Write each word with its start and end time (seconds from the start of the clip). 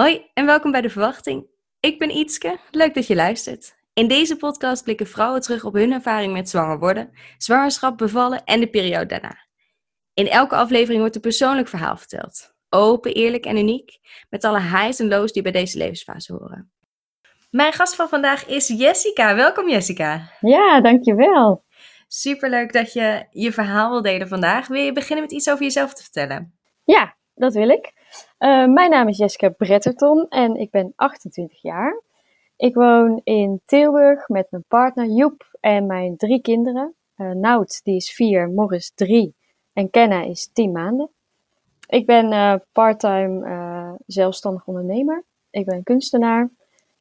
Hoi 0.00 0.30
en 0.34 0.46
welkom 0.46 0.70
bij 0.70 0.80
De 0.80 0.90
Verwachting. 0.90 1.46
Ik 1.80 1.98
ben 1.98 2.10
Ietske, 2.10 2.58
leuk 2.70 2.94
dat 2.94 3.06
je 3.06 3.14
luistert. 3.14 3.76
In 3.92 4.08
deze 4.08 4.36
podcast 4.36 4.84
blikken 4.84 5.06
vrouwen 5.06 5.40
terug 5.40 5.64
op 5.64 5.74
hun 5.74 5.92
ervaring 5.92 6.32
met 6.32 6.48
zwanger 6.48 6.78
worden, 6.78 7.10
zwangerschap, 7.38 7.98
bevallen 7.98 8.44
en 8.44 8.60
de 8.60 8.70
periode 8.70 9.06
daarna. 9.06 9.36
In 10.14 10.28
elke 10.28 10.56
aflevering 10.56 11.00
wordt 11.00 11.14
een 11.14 11.20
persoonlijk 11.20 11.68
verhaal 11.68 11.96
verteld. 11.96 12.54
Open, 12.68 13.14
eerlijk 13.14 13.44
en 13.44 13.56
uniek, 13.56 13.98
met 14.30 14.44
alle 14.44 14.60
highs 14.60 14.98
en 14.98 15.08
lows 15.08 15.32
die 15.32 15.42
bij 15.42 15.52
deze 15.52 15.78
levensfase 15.78 16.32
horen. 16.32 16.72
Mijn 17.50 17.72
gast 17.72 17.94
van 17.94 18.08
vandaag 18.08 18.46
is 18.46 18.68
Jessica. 18.68 19.34
Welkom 19.34 19.68
Jessica. 19.68 20.30
Ja, 20.40 20.80
dankjewel. 20.80 21.64
Superleuk 22.08 22.72
dat 22.72 22.92
je 22.92 23.26
je 23.30 23.52
verhaal 23.52 23.90
wil 23.90 24.02
delen 24.02 24.28
vandaag. 24.28 24.66
Wil 24.68 24.82
je 24.82 24.92
beginnen 24.92 25.24
met 25.24 25.32
iets 25.32 25.50
over 25.50 25.62
jezelf 25.62 25.94
te 25.94 26.02
vertellen? 26.02 26.58
Ja, 26.84 27.16
dat 27.36 27.54
wil 27.54 27.68
ik. 27.68 27.92
Uh, 28.38 28.66
mijn 28.66 28.90
naam 28.90 29.08
is 29.08 29.18
Jessica 29.18 29.48
Bretterton 29.48 30.28
en 30.28 30.54
ik 30.54 30.70
ben 30.70 30.92
28 30.96 31.62
jaar. 31.62 32.02
Ik 32.56 32.74
woon 32.74 33.20
in 33.24 33.60
Tilburg 33.64 34.28
met 34.28 34.46
mijn 34.50 34.64
partner 34.68 35.06
Joep 35.06 35.56
en 35.60 35.86
mijn 35.86 36.16
drie 36.16 36.40
kinderen. 36.40 36.94
Uh, 37.16 37.30
Nout, 37.30 37.80
die 37.84 37.96
is 37.96 38.12
vier, 38.12 38.48
Morris 38.48 38.92
drie 38.94 39.34
en 39.72 39.90
Kenna 39.90 40.22
is 40.22 40.50
tien 40.52 40.72
maanden. 40.72 41.10
Ik 41.86 42.06
ben 42.06 42.32
uh, 42.32 42.54
parttime 42.72 43.98
zelfstandig 44.06 44.66
ondernemer. 44.66 45.24
Ik 45.50 45.64
ben 45.64 45.82
kunstenaar 45.82 46.50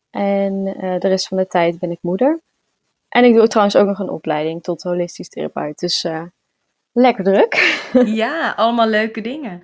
en 0.10 0.64
de 1.00 1.08
rest 1.08 1.28
van 1.28 1.38
de 1.38 1.48
tijd 1.48 1.80
ben 1.80 1.92
ik 1.92 1.98
moeder. 2.02 2.42
En 3.10 3.24
ik 3.24 3.34
doe 3.34 3.48
trouwens 3.48 3.78
ook 3.78 3.88
nog 3.88 4.00
een 4.00 4.10
opleiding 4.10 4.64
tot 4.64 4.84
holistisch 4.84 5.30
therapeut. 5.30 5.80
Dus 5.80 6.08
lekker 6.92 7.24
druk. 7.24 7.80
ja, 8.22 8.52
allemaal 8.52 8.88
leuke 8.88 9.22
dingen. 9.22 9.64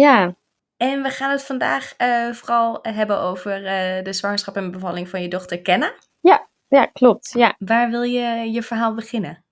Ja, 0.00 0.36
en 0.76 1.02
we 1.02 1.10
gaan 1.10 1.30
het 1.30 1.44
vandaag 1.44 1.94
uh, 1.98 2.32
vooral 2.32 2.78
hebben 2.82 3.20
over 3.20 3.60
uh, 3.60 4.04
de 4.04 4.12
zwangerschap 4.12 4.56
en 4.56 4.70
bevalling 4.70 5.08
van 5.08 5.22
je 5.22 5.28
dochter 5.28 5.62
Kenna. 5.62 5.94
Ja, 6.20 6.48
ja, 6.68 6.86
klopt. 6.86 7.32
Ja. 7.32 7.54
Waar 7.58 7.90
wil 7.90 8.02
je 8.02 8.50
je 8.52 8.62
verhaal 8.62 8.94
beginnen? 8.94 9.44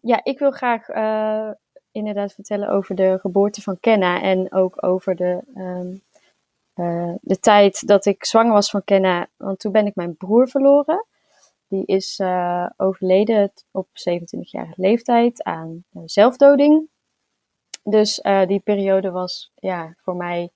Ja, 0.00 0.20
ik 0.22 0.38
wil 0.38 0.50
graag 0.50 0.88
uh, 0.88 1.50
inderdaad 1.92 2.32
vertellen 2.32 2.68
over 2.68 2.94
de 2.94 3.18
geboorte 3.20 3.62
van 3.62 3.80
Kenna 3.80 4.20
en 4.20 4.52
ook 4.52 4.84
over 4.84 5.16
de, 5.16 5.42
um, 5.54 6.02
de 7.20 7.38
tijd 7.40 7.86
dat 7.86 8.06
ik 8.06 8.24
zwanger 8.24 8.52
was 8.52 8.70
van 8.70 8.84
Kenna. 8.84 9.28
Want 9.36 9.58
toen 9.58 9.72
ben 9.72 9.86
ik 9.86 9.94
mijn 9.94 10.16
broer 10.16 10.48
verloren. 10.48 11.06
Die 11.68 11.86
is 11.86 12.20
overleden 12.76 13.52
op 13.70 13.88
27-jarige 13.88 14.80
leeftijd 14.80 15.42
aan 15.42 15.84
zelfdoding. 16.04 16.88
Dus 17.84 18.20
uh, 18.22 18.46
die 18.46 18.60
periode 18.60 19.10
was 19.10 19.52
ja, 19.54 19.94
voor 20.02 20.16
mij 20.16 20.50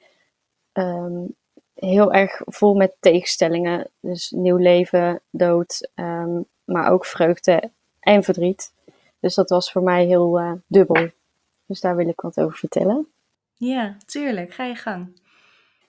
um, 0.72 1.34
heel 1.74 2.12
erg 2.12 2.40
vol 2.44 2.74
met 2.74 2.96
tegenstellingen. 3.00 3.90
Dus 4.00 4.30
nieuw 4.30 4.56
leven, 4.56 5.20
dood, 5.30 5.90
um, 5.94 6.46
maar 6.64 6.90
ook 6.90 7.04
vreugde 7.04 7.70
en 8.00 8.22
verdriet. 8.22 8.72
Dus 9.20 9.34
dat 9.34 9.48
was 9.48 9.72
voor 9.72 9.82
mij 9.82 10.04
heel 10.04 10.40
uh, 10.40 10.52
dubbel. 10.66 11.10
Dus 11.66 11.80
daar 11.80 11.96
wil 11.96 12.08
ik 12.08 12.20
wat 12.20 12.40
over 12.40 12.58
vertellen. 12.58 13.08
Ja, 13.54 13.96
tuurlijk. 14.06 14.54
Ga 14.54 14.64
je 14.64 14.74
gang. 14.74 15.20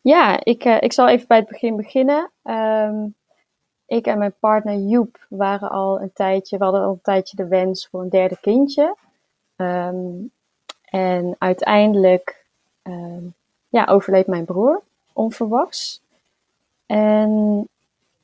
Ja, 0.01 0.39
ik, 0.43 0.65
uh, 0.65 0.81
ik 0.81 0.93
zal 0.93 1.07
even 1.07 1.27
bij 1.27 1.37
het 1.37 1.47
begin 1.47 1.75
beginnen. 1.75 2.31
Um, 2.43 3.15
ik 3.85 4.05
en 4.05 4.17
mijn 4.17 4.35
partner 4.39 4.77
Joep 4.77 5.25
waren 5.29 5.69
al 5.69 6.01
een 6.01 6.13
tijdje, 6.13 6.57
we 6.57 6.63
hadden 6.63 6.81
al 6.81 6.91
een 6.91 7.01
tijdje 7.01 7.35
de 7.35 7.47
wens 7.47 7.87
voor 7.87 8.01
een 8.01 8.09
derde 8.09 8.37
kindje. 8.41 8.95
Um, 9.55 10.31
en 10.89 11.35
uiteindelijk 11.37 12.45
uh, 12.83 13.23
ja, 13.69 13.85
overleed 13.85 14.27
mijn 14.27 14.45
broer 14.45 14.81
onverwachts. 15.13 16.01
En 16.85 17.67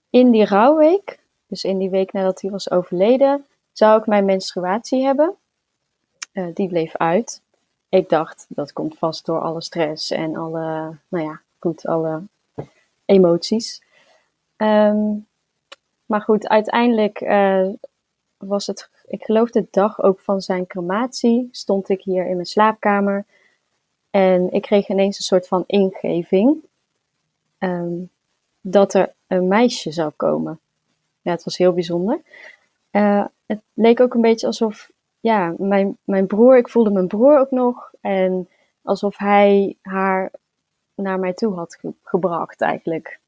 in 0.10 0.32
die 0.32 0.46
rouwweek, 0.46 1.20
dus 1.48 1.64
in 1.64 1.78
die 1.78 1.90
week 1.90 2.14
nadat 2.14 2.42
hij 2.42 2.52
was 2.52 2.72
overleden, 2.72 3.46
zou 3.72 4.00
ik 4.00 4.06
mijn 4.06 4.26
menstruatie 4.26 5.04
hebben. 5.04 5.36
Uh, 6.34 6.48
die 6.54 6.68
bleef 6.68 6.96
uit. 6.98 7.42
Ik 7.90 8.10
dacht, 8.10 8.46
dat 8.50 8.74
komt 8.74 8.98
vast 8.98 9.26
door 9.26 9.40
alle 9.40 9.62
stress 9.62 10.12
en 10.12 10.36
alle, 10.36 10.96
nou 11.08 11.26
ja, 11.26 11.42
goed, 11.60 11.86
alle 11.86 12.22
emoties. 13.06 13.82
Um, 14.58 15.28
maar 16.06 16.22
goed, 16.22 16.48
uiteindelijk 16.48 17.22
uh, 17.22 17.68
was 18.38 18.68
het 18.68 18.90
ik 19.08 19.24
geloof 19.24 19.50
de 19.50 19.68
dag 19.72 20.02
ook 20.02 20.20
van 20.20 20.42
zijn 20.42 20.68
crematie, 20.68 21.50
stond 21.52 21.90
ik 21.90 22.02
hier 22.02 22.28
in 22.28 22.34
mijn 22.34 22.46
slaapkamer. 22.46 23.26
En 24.10 24.52
ik 24.52 24.62
kreeg 24.62 24.90
ineens 24.90 25.18
een 25.18 25.24
soort 25.24 25.48
van 25.48 25.64
ingeving 25.68 26.58
um, 27.60 28.10
dat 28.62 28.94
er 28.94 29.14
een 29.28 29.48
meisje 29.48 29.92
zou 29.92 30.12
komen. 30.16 30.60
Ja, 31.22 31.32
het 31.32 31.44
was 31.44 31.58
heel 31.58 31.74
bijzonder. 31.74 32.22
Uh, 32.92 33.26
het 33.46 33.62
leek 33.74 34.00
ook 34.00 34.14
een 34.14 34.22
beetje 34.22 34.48
alsof, 34.48 34.92
ja, 35.20 35.54
mijn, 35.58 35.98
mijn 36.04 36.28
broer, 36.28 36.58
ik 36.58 36.70
voelde 36.70 36.92
mijn 36.92 37.08
broer 37.08 37.40
ook 37.40 37.52
nog. 37.52 37.92
En 38.02 38.50
alsof 38.82 39.18
hij 39.18 39.78
haar 39.82 40.32
naar 40.96 41.20
mij 41.20 41.34
toe 41.34 41.54
had 41.54 41.76
ge 41.76 41.94
gebracht 42.04 42.62
eigenlijk. 42.62 43.20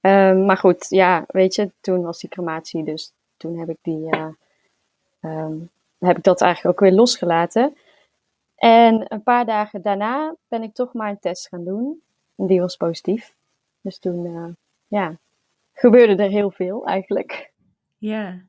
Um, 0.00 0.44
maar 0.44 0.56
goed, 0.56 0.86
ja, 0.88 1.24
weet 1.28 1.54
je, 1.54 1.70
toen 1.80 2.02
was 2.02 2.20
die 2.20 2.30
crematie, 2.30 2.84
dus 2.84 3.12
toen 3.38 3.58
heb 3.58 3.68
ik, 3.68 3.78
die, 3.82 4.16
uh, 4.16 4.28
um, 5.20 5.70
heb 5.98 6.16
ik 6.16 6.24
dat 6.24 6.40
eigenlijk 6.40 6.74
ook 6.74 6.88
weer 6.88 6.98
losgelaten. 6.98 7.76
En 8.56 9.12
een 9.12 9.22
paar 9.22 9.46
dagen 9.46 9.82
daarna 9.82 10.34
ben 10.48 10.62
ik 10.62 10.74
toch 10.74 10.92
maar 10.92 11.10
een 11.10 11.18
test 11.18 11.48
gaan 11.48 11.64
doen. 11.64 12.02
En 12.36 12.46
die 12.46 12.60
was 12.60 12.76
positief. 12.76 13.34
Dus 13.80 13.98
toen, 13.98 14.24
uh, 14.24 14.48
ja, 14.86 15.16
gebeurde 15.72 16.22
er 16.22 16.30
heel 16.30 16.50
veel 16.50 16.86
eigenlijk. 16.86 17.52
Ja. 17.98 18.40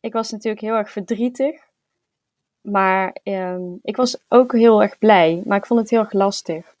Ik 0.00 0.12
was 0.12 0.30
natuurlijk 0.30 0.62
heel 0.62 0.74
erg 0.74 0.90
verdrietig. 0.90 1.68
Maar 2.60 3.16
um, 3.22 3.78
ik 3.82 3.96
was 3.96 4.18
ook 4.28 4.52
heel 4.52 4.82
erg 4.82 4.98
blij. 4.98 5.42
Maar 5.44 5.58
ik 5.58 5.66
vond 5.66 5.80
het 5.80 5.90
heel 5.90 6.00
erg 6.00 6.12
lastig. 6.12 6.74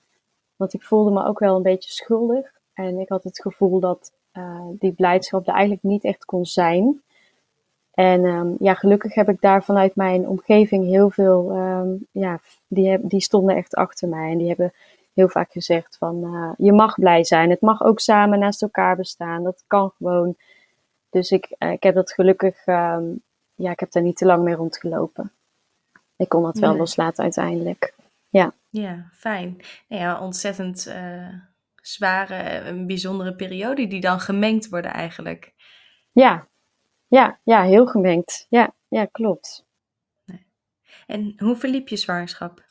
Want 0.56 0.72
ik 0.72 0.82
voelde 0.82 1.10
me 1.10 1.24
ook 1.24 1.38
wel 1.38 1.56
een 1.56 1.62
beetje 1.62 1.90
schuldig. 1.90 2.52
En 2.72 2.98
ik 2.98 3.08
had 3.08 3.24
het 3.24 3.40
gevoel 3.40 3.80
dat 3.80 4.12
uh, 4.32 4.66
die 4.72 4.92
blijdschap 4.92 5.46
er 5.46 5.52
eigenlijk 5.52 5.82
niet 5.82 6.04
echt 6.04 6.24
kon 6.24 6.46
zijn. 6.46 7.02
En 8.00 8.24
um, 8.24 8.56
ja, 8.58 8.74
gelukkig 8.74 9.14
heb 9.14 9.28
ik 9.28 9.40
daar 9.40 9.64
vanuit 9.64 9.96
mijn 9.96 10.28
omgeving 10.28 10.86
heel 10.86 11.10
veel, 11.10 11.50
um, 11.56 12.06
ja, 12.10 12.40
die, 12.68 12.88
heb, 12.88 13.00
die 13.04 13.20
stonden 13.20 13.56
echt 13.56 13.74
achter 13.74 14.08
mij. 14.08 14.30
En 14.30 14.38
die 14.38 14.48
hebben 14.48 14.72
heel 15.14 15.28
vaak 15.28 15.52
gezegd 15.52 15.96
van, 15.96 16.24
uh, 16.24 16.52
je 16.66 16.72
mag 16.72 16.94
blij 16.94 17.24
zijn. 17.24 17.50
Het 17.50 17.60
mag 17.60 17.82
ook 17.82 18.00
samen 18.00 18.38
naast 18.38 18.62
elkaar 18.62 18.96
bestaan. 18.96 19.42
Dat 19.42 19.64
kan 19.66 19.92
gewoon. 19.96 20.36
Dus 21.10 21.30
ik, 21.30 21.54
uh, 21.58 21.72
ik 21.72 21.82
heb 21.82 21.94
dat 21.94 22.12
gelukkig, 22.12 22.66
um, 22.66 23.22
ja, 23.54 23.70
ik 23.70 23.80
heb 23.80 23.92
daar 23.92 24.02
niet 24.02 24.16
te 24.16 24.26
lang 24.26 24.42
mee 24.42 24.54
rondgelopen. 24.54 25.32
Ik 26.16 26.28
kon 26.28 26.42
dat 26.42 26.58
wel 26.58 26.70
nee. 26.70 26.78
loslaten 26.78 27.22
uiteindelijk. 27.22 27.94
Ja. 28.28 28.52
Ja, 28.68 29.08
fijn. 29.12 29.56
Nou 29.88 30.02
ja, 30.02 30.20
ontzettend 30.20 30.86
uh, 30.88 31.28
zware, 31.74 32.68
een 32.68 32.86
bijzondere 32.86 33.34
periode 33.34 33.86
die 33.86 34.00
dan 34.00 34.20
gemengd 34.20 34.68
worden 34.68 34.92
eigenlijk. 34.92 35.54
Ja, 36.12 36.48
ja, 37.10 37.38
ja, 37.42 37.62
heel 37.62 37.86
gemengd. 37.86 38.46
Ja, 38.48 38.74
ja 38.88 39.04
klopt. 39.04 39.64
En 41.06 41.34
hoe 41.36 41.56
verliep 41.56 41.88
je 41.88 41.96
zwangerschap? 41.96 42.64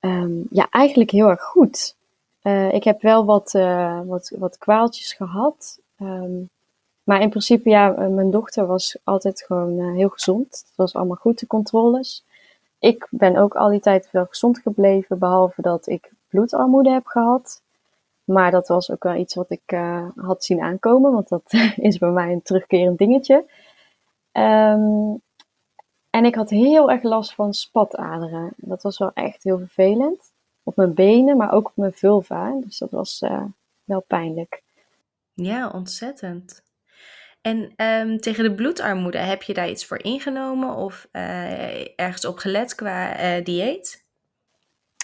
Um, 0.00 0.46
ja, 0.50 0.66
eigenlijk 0.70 1.10
heel 1.10 1.28
erg 1.28 1.42
goed. 1.42 1.96
Uh, 2.42 2.72
ik 2.72 2.84
heb 2.84 3.02
wel 3.02 3.24
wat, 3.24 3.54
uh, 3.54 4.00
wat, 4.04 4.32
wat 4.38 4.58
kwaaltjes 4.58 5.12
gehad. 5.12 5.80
Um, 5.98 6.50
maar 7.02 7.20
in 7.20 7.28
principe, 7.28 7.68
ja, 7.68 7.98
uh, 7.98 8.08
mijn 8.08 8.30
dochter 8.30 8.66
was 8.66 8.98
altijd 9.04 9.42
gewoon 9.42 9.94
heel 9.94 10.08
gezond. 10.08 10.64
Het 10.66 10.76
was 10.76 10.94
allemaal 10.94 11.16
goed, 11.16 11.38
de 11.38 11.46
controles. 11.46 12.24
Ik 12.78 13.06
ben 13.10 13.36
ook 13.36 13.54
al 13.54 13.68
die 13.68 13.80
tijd 13.80 14.08
wel 14.10 14.26
gezond 14.26 14.58
gebleven, 14.58 15.18
behalve 15.18 15.62
dat 15.62 15.86
ik 15.86 16.12
bloedarmoede 16.28 16.90
heb 16.90 17.06
gehad. 17.06 17.62
Maar 18.24 18.50
dat 18.50 18.68
was 18.68 18.90
ook 18.90 19.02
wel 19.02 19.14
iets 19.14 19.34
wat 19.34 19.50
ik 19.50 19.72
uh, 19.72 20.08
had 20.16 20.44
zien 20.44 20.60
aankomen, 20.60 21.12
want 21.12 21.28
dat 21.28 21.52
is 21.76 21.98
bij 21.98 22.10
mij 22.10 22.32
een 22.32 22.42
terugkerend 22.42 22.98
dingetje. 22.98 23.44
Um, 24.32 25.22
en 26.10 26.24
ik 26.24 26.34
had 26.34 26.50
heel 26.50 26.90
erg 26.90 27.02
last 27.02 27.34
van 27.34 27.54
spataderen. 27.54 28.52
Dat 28.56 28.82
was 28.82 28.98
wel 28.98 29.10
echt 29.14 29.42
heel 29.42 29.58
vervelend. 29.58 30.32
Op 30.62 30.76
mijn 30.76 30.94
benen, 30.94 31.36
maar 31.36 31.52
ook 31.52 31.66
op 31.66 31.76
mijn 31.76 31.92
vulva. 31.92 32.60
Dus 32.60 32.78
dat 32.78 32.90
was 32.90 33.20
uh, 33.22 33.42
wel 33.84 34.00
pijnlijk. 34.00 34.62
Ja, 35.32 35.68
ontzettend. 35.68 36.62
En 37.40 37.72
um, 37.76 38.20
tegen 38.20 38.44
de 38.44 38.54
bloedarmoede, 38.54 39.18
heb 39.18 39.42
je 39.42 39.54
daar 39.54 39.68
iets 39.68 39.86
voor 39.86 40.02
ingenomen 40.02 40.74
of 40.76 41.08
uh, 41.12 41.98
ergens 41.98 42.24
op 42.24 42.36
gelet 42.38 42.74
qua 42.74 43.40
dieet? 43.40 44.02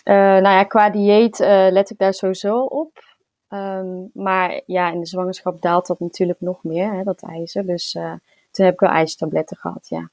nou 0.04 0.42
ja, 0.42 0.64
qua 0.64 0.90
dieet 0.90 1.38
let 1.70 1.90
ik 1.90 1.98
daar 1.98 2.14
sowieso 2.14 2.60
op. 2.60 3.09
Um, 3.52 4.10
maar 4.14 4.60
ja, 4.66 4.90
in 4.90 5.00
de 5.00 5.06
zwangerschap 5.06 5.62
daalt 5.62 5.86
dat 5.86 6.00
natuurlijk 6.00 6.40
nog 6.40 6.64
meer, 6.64 6.92
hè, 6.92 7.02
dat 7.02 7.22
ijzer. 7.22 7.66
Dus 7.66 7.94
uh, 7.94 8.12
toen 8.50 8.64
heb 8.64 8.74
ik 8.74 8.80
wel 8.80 8.90
ijzertabletten 8.90 9.56
gehad, 9.56 9.88
ja. 9.88 10.10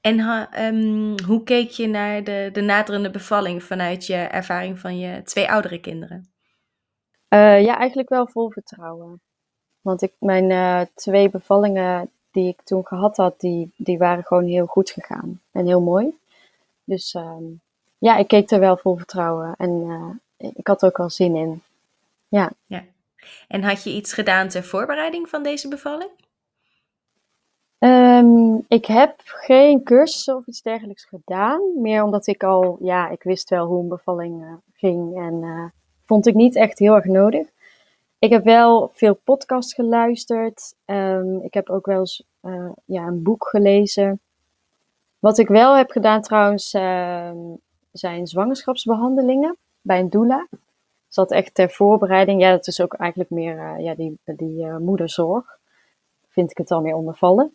En 0.00 0.18
um, 0.64 1.20
hoe 1.26 1.42
keek 1.42 1.70
je 1.70 1.86
naar 1.86 2.24
de, 2.24 2.50
de 2.52 2.60
naderende 2.60 3.10
bevalling 3.10 3.62
vanuit 3.62 4.06
je 4.06 4.14
ervaring 4.14 4.78
van 4.78 4.98
je 4.98 5.22
twee 5.22 5.50
oudere 5.50 5.80
kinderen? 5.80 6.28
ja, 7.30 7.78
eigenlijk 7.78 8.08
wel 8.08 8.26
vol 8.26 8.50
vertrouwen. 8.50 9.20
Want 9.80 10.02
ik, 10.02 10.12
mijn 10.18 10.88
twee 10.94 11.30
bevallingen 11.30 12.10
die 12.30 12.48
ik 12.48 12.60
toen 12.62 12.86
gehad 12.86 13.16
had, 13.16 13.40
die, 13.40 13.72
die 13.76 13.98
waren 13.98 14.24
gewoon 14.24 14.44
heel 14.44 14.66
goed 14.66 14.90
gegaan. 14.90 15.40
En 15.52 15.66
heel 15.66 15.80
mooi. 15.80 16.18
Dus 16.84 17.14
ehm, 17.14 17.44
ja, 17.98 18.16
ik 18.16 18.28
keek 18.28 18.50
er 18.50 18.60
wel 18.60 18.76
vol 18.76 18.96
vertrouwen. 18.96 19.54
En 19.56 20.20
ik 20.36 20.66
had 20.66 20.82
er 20.82 20.88
ook 20.88 20.96
wel 20.96 21.10
zin 21.10 21.36
in. 21.36 21.62
Ja. 22.28 22.52
ja. 22.66 22.84
En 23.48 23.62
had 23.62 23.82
je 23.82 23.90
iets 23.90 24.12
gedaan 24.12 24.48
ter 24.48 24.64
voorbereiding 24.64 25.28
van 25.28 25.42
deze 25.42 25.68
bevalling? 25.68 26.10
Ehm, 27.78 28.54
ik 28.68 28.86
heb 28.86 29.14
geen 29.24 29.82
cursussen 29.82 30.36
of 30.36 30.46
iets 30.46 30.62
dergelijks 30.62 31.04
gedaan. 31.04 31.60
Meer 31.74 32.02
omdat 32.02 32.26
ik 32.26 32.42
al, 32.42 32.78
ja, 32.80 33.08
ik 33.08 33.22
wist 33.22 33.50
wel 33.50 33.66
hoe 33.66 33.82
een 33.82 33.88
bevalling 33.88 34.42
uh, 34.42 34.52
ging. 34.72 35.16
En 35.16 35.42
uh, 35.42 35.64
vond 36.04 36.26
ik 36.26 36.34
niet 36.34 36.56
echt 36.56 36.78
heel 36.78 36.94
erg 36.94 37.04
nodig. 37.04 37.48
Ik 38.18 38.30
heb 38.30 38.44
wel 38.44 38.90
veel 38.94 39.14
podcasts 39.14 39.74
geluisterd. 39.74 40.74
Um, 40.84 41.42
ik 41.42 41.54
heb 41.54 41.70
ook 41.70 41.86
wel 41.86 41.98
eens 41.98 42.24
uh, 42.42 42.70
ja, 42.84 43.06
een 43.06 43.22
boek 43.22 43.48
gelezen. 43.48 44.20
Wat 45.18 45.38
ik 45.38 45.48
wel 45.48 45.76
heb 45.76 45.90
gedaan 45.90 46.22
trouwens, 46.22 46.72
ehm, 46.72 47.36
zijn 47.92 48.26
zwangerschapsbehandelingen 48.26 49.56
bij 49.80 50.00
een 50.00 50.10
doula. 50.10 50.46
Dat 51.14 51.30
echt 51.30 51.54
ter 51.54 51.70
voorbereiding. 51.70 52.40
Ja, 52.40 52.50
dat 52.50 52.66
is 52.66 52.80
ook 52.80 52.94
eigenlijk 52.94 53.30
meer 53.30 53.80
ja, 53.80 53.94
die, 53.94 54.18
die 54.24 54.66
moederzorg 54.66 55.58
vind 56.28 56.50
ik 56.50 56.58
het 56.58 56.70
al 56.70 56.80
meer 56.80 56.94
ondervallen. 56.94 57.52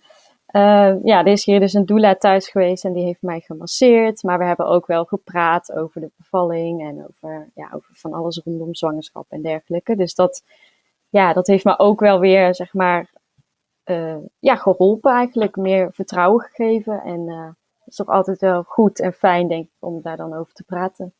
Uh, 0.55 1.03
ja, 1.03 1.19
er 1.19 1.27
is 1.27 1.43
dus 1.43 1.73
een 1.73 1.85
doula 1.85 2.15
thuis 2.15 2.49
geweest 2.49 2.85
en 2.85 2.93
die 2.93 3.05
heeft 3.05 3.21
mij 3.21 3.39
gemasseerd. 3.39 4.23
Maar 4.23 4.37
we 4.37 4.45
hebben 4.45 4.65
ook 4.65 4.87
wel 4.87 5.05
gepraat 5.05 5.71
over 5.71 6.01
de 6.01 6.11
bevalling 6.17 6.81
en 6.81 7.05
over, 7.07 7.49
ja, 7.53 7.69
over 7.73 7.89
van 7.95 8.13
alles 8.13 8.41
rondom 8.43 8.75
zwangerschap 8.75 9.25
en 9.29 9.41
dergelijke. 9.41 9.95
Dus 9.95 10.15
dat, 10.15 10.43
ja, 11.09 11.33
dat 11.33 11.47
heeft 11.47 11.65
me 11.65 11.79
ook 11.79 11.99
wel 11.99 12.19
weer, 12.19 12.55
zeg 12.55 12.73
maar, 12.73 13.09
uh, 13.85 14.15
ja, 14.39 14.55
geholpen 14.55 15.11
eigenlijk. 15.11 15.55
Meer 15.55 15.89
vertrouwen 15.93 16.41
gegeven. 16.41 17.01
En 17.01 17.19
uh, 17.19 17.45
het 17.45 17.87
is 17.87 17.95
toch 17.95 18.07
altijd 18.07 18.39
wel 18.39 18.63
goed 18.63 18.99
en 18.99 19.13
fijn, 19.13 19.47
denk 19.47 19.65
ik, 19.65 19.71
om 19.79 20.01
daar 20.01 20.17
dan 20.17 20.33
over 20.33 20.53
te 20.53 20.63
praten. 20.63 21.13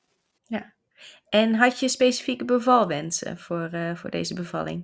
En 1.30 1.56
had 1.56 1.80
je 1.80 1.88
specifieke 1.88 2.46
bevalwensen 2.46 3.38
voor, 3.38 3.70
voor 3.96 4.10
deze 4.10 4.34
bevalling? 4.34 4.84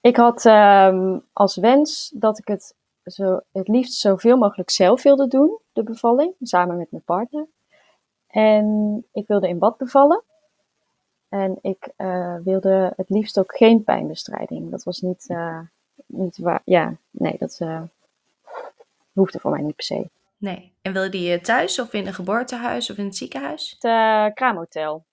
Ik 0.00 0.16
had 0.16 0.44
um, 0.44 1.22
als 1.32 1.56
wens 1.56 2.12
dat 2.14 2.38
ik 2.38 2.48
het 2.48 2.74
zo, 3.04 3.40
het 3.52 3.68
liefst 3.68 3.92
zoveel 3.92 4.36
mogelijk 4.36 4.70
zelf 4.70 5.02
wilde 5.02 5.28
doen, 5.28 5.58
de 5.72 5.82
bevalling, 5.82 6.34
samen 6.40 6.76
met 6.76 6.90
mijn 6.90 7.02
partner. 7.02 7.46
En 8.26 9.04
ik 9.12 9.26
wilde 9.26 9.48
in 9.48 9.58
bad 9.58 9.76
bevallen. 9.76 10.22
En 11.28 11.58
ik 11.60 11.92
uh, 11.96 12.36
wilde 12.44 12.92
het 12.96 13.08
liefst 13.08 13.38
ook 13.38 13.56
geen 13.56 13.84
pijnbestrijding. 13.84 14.70
Dat 14.70 14.82
was 14.82 15.00
niet, 15.00 15.24
uh, 15.28 15.60
niet 16.06 16.38
waar. 16.38 16.62
Ja, 16.64 16.96
nee, 17.10 17.36
dat 17.38 17.58
uh, 17.62 17.82
hoefde 19.12 19.38
voor 19.38 19.50
mij 19.50 19.60
niet 19.60 19.76
per 19.76 19.84
se. 19.84 20.08
Nee. 20.36 20.74
En 20.82 20.92
wilde 20.92 21.22
je 21.22 21.40
thuis 21.40 21.78
of 21.78 21.92
in 21.92 22.06
een 22.06 22.14
geboortehuis 22.14 22.90
of 22.90 22.96
in 22.96 23.04
het 23.04 23.16
ziekenhuis? 23.16 23.76
Het 23.78 24.34
kraamhotel. 24.34 25.06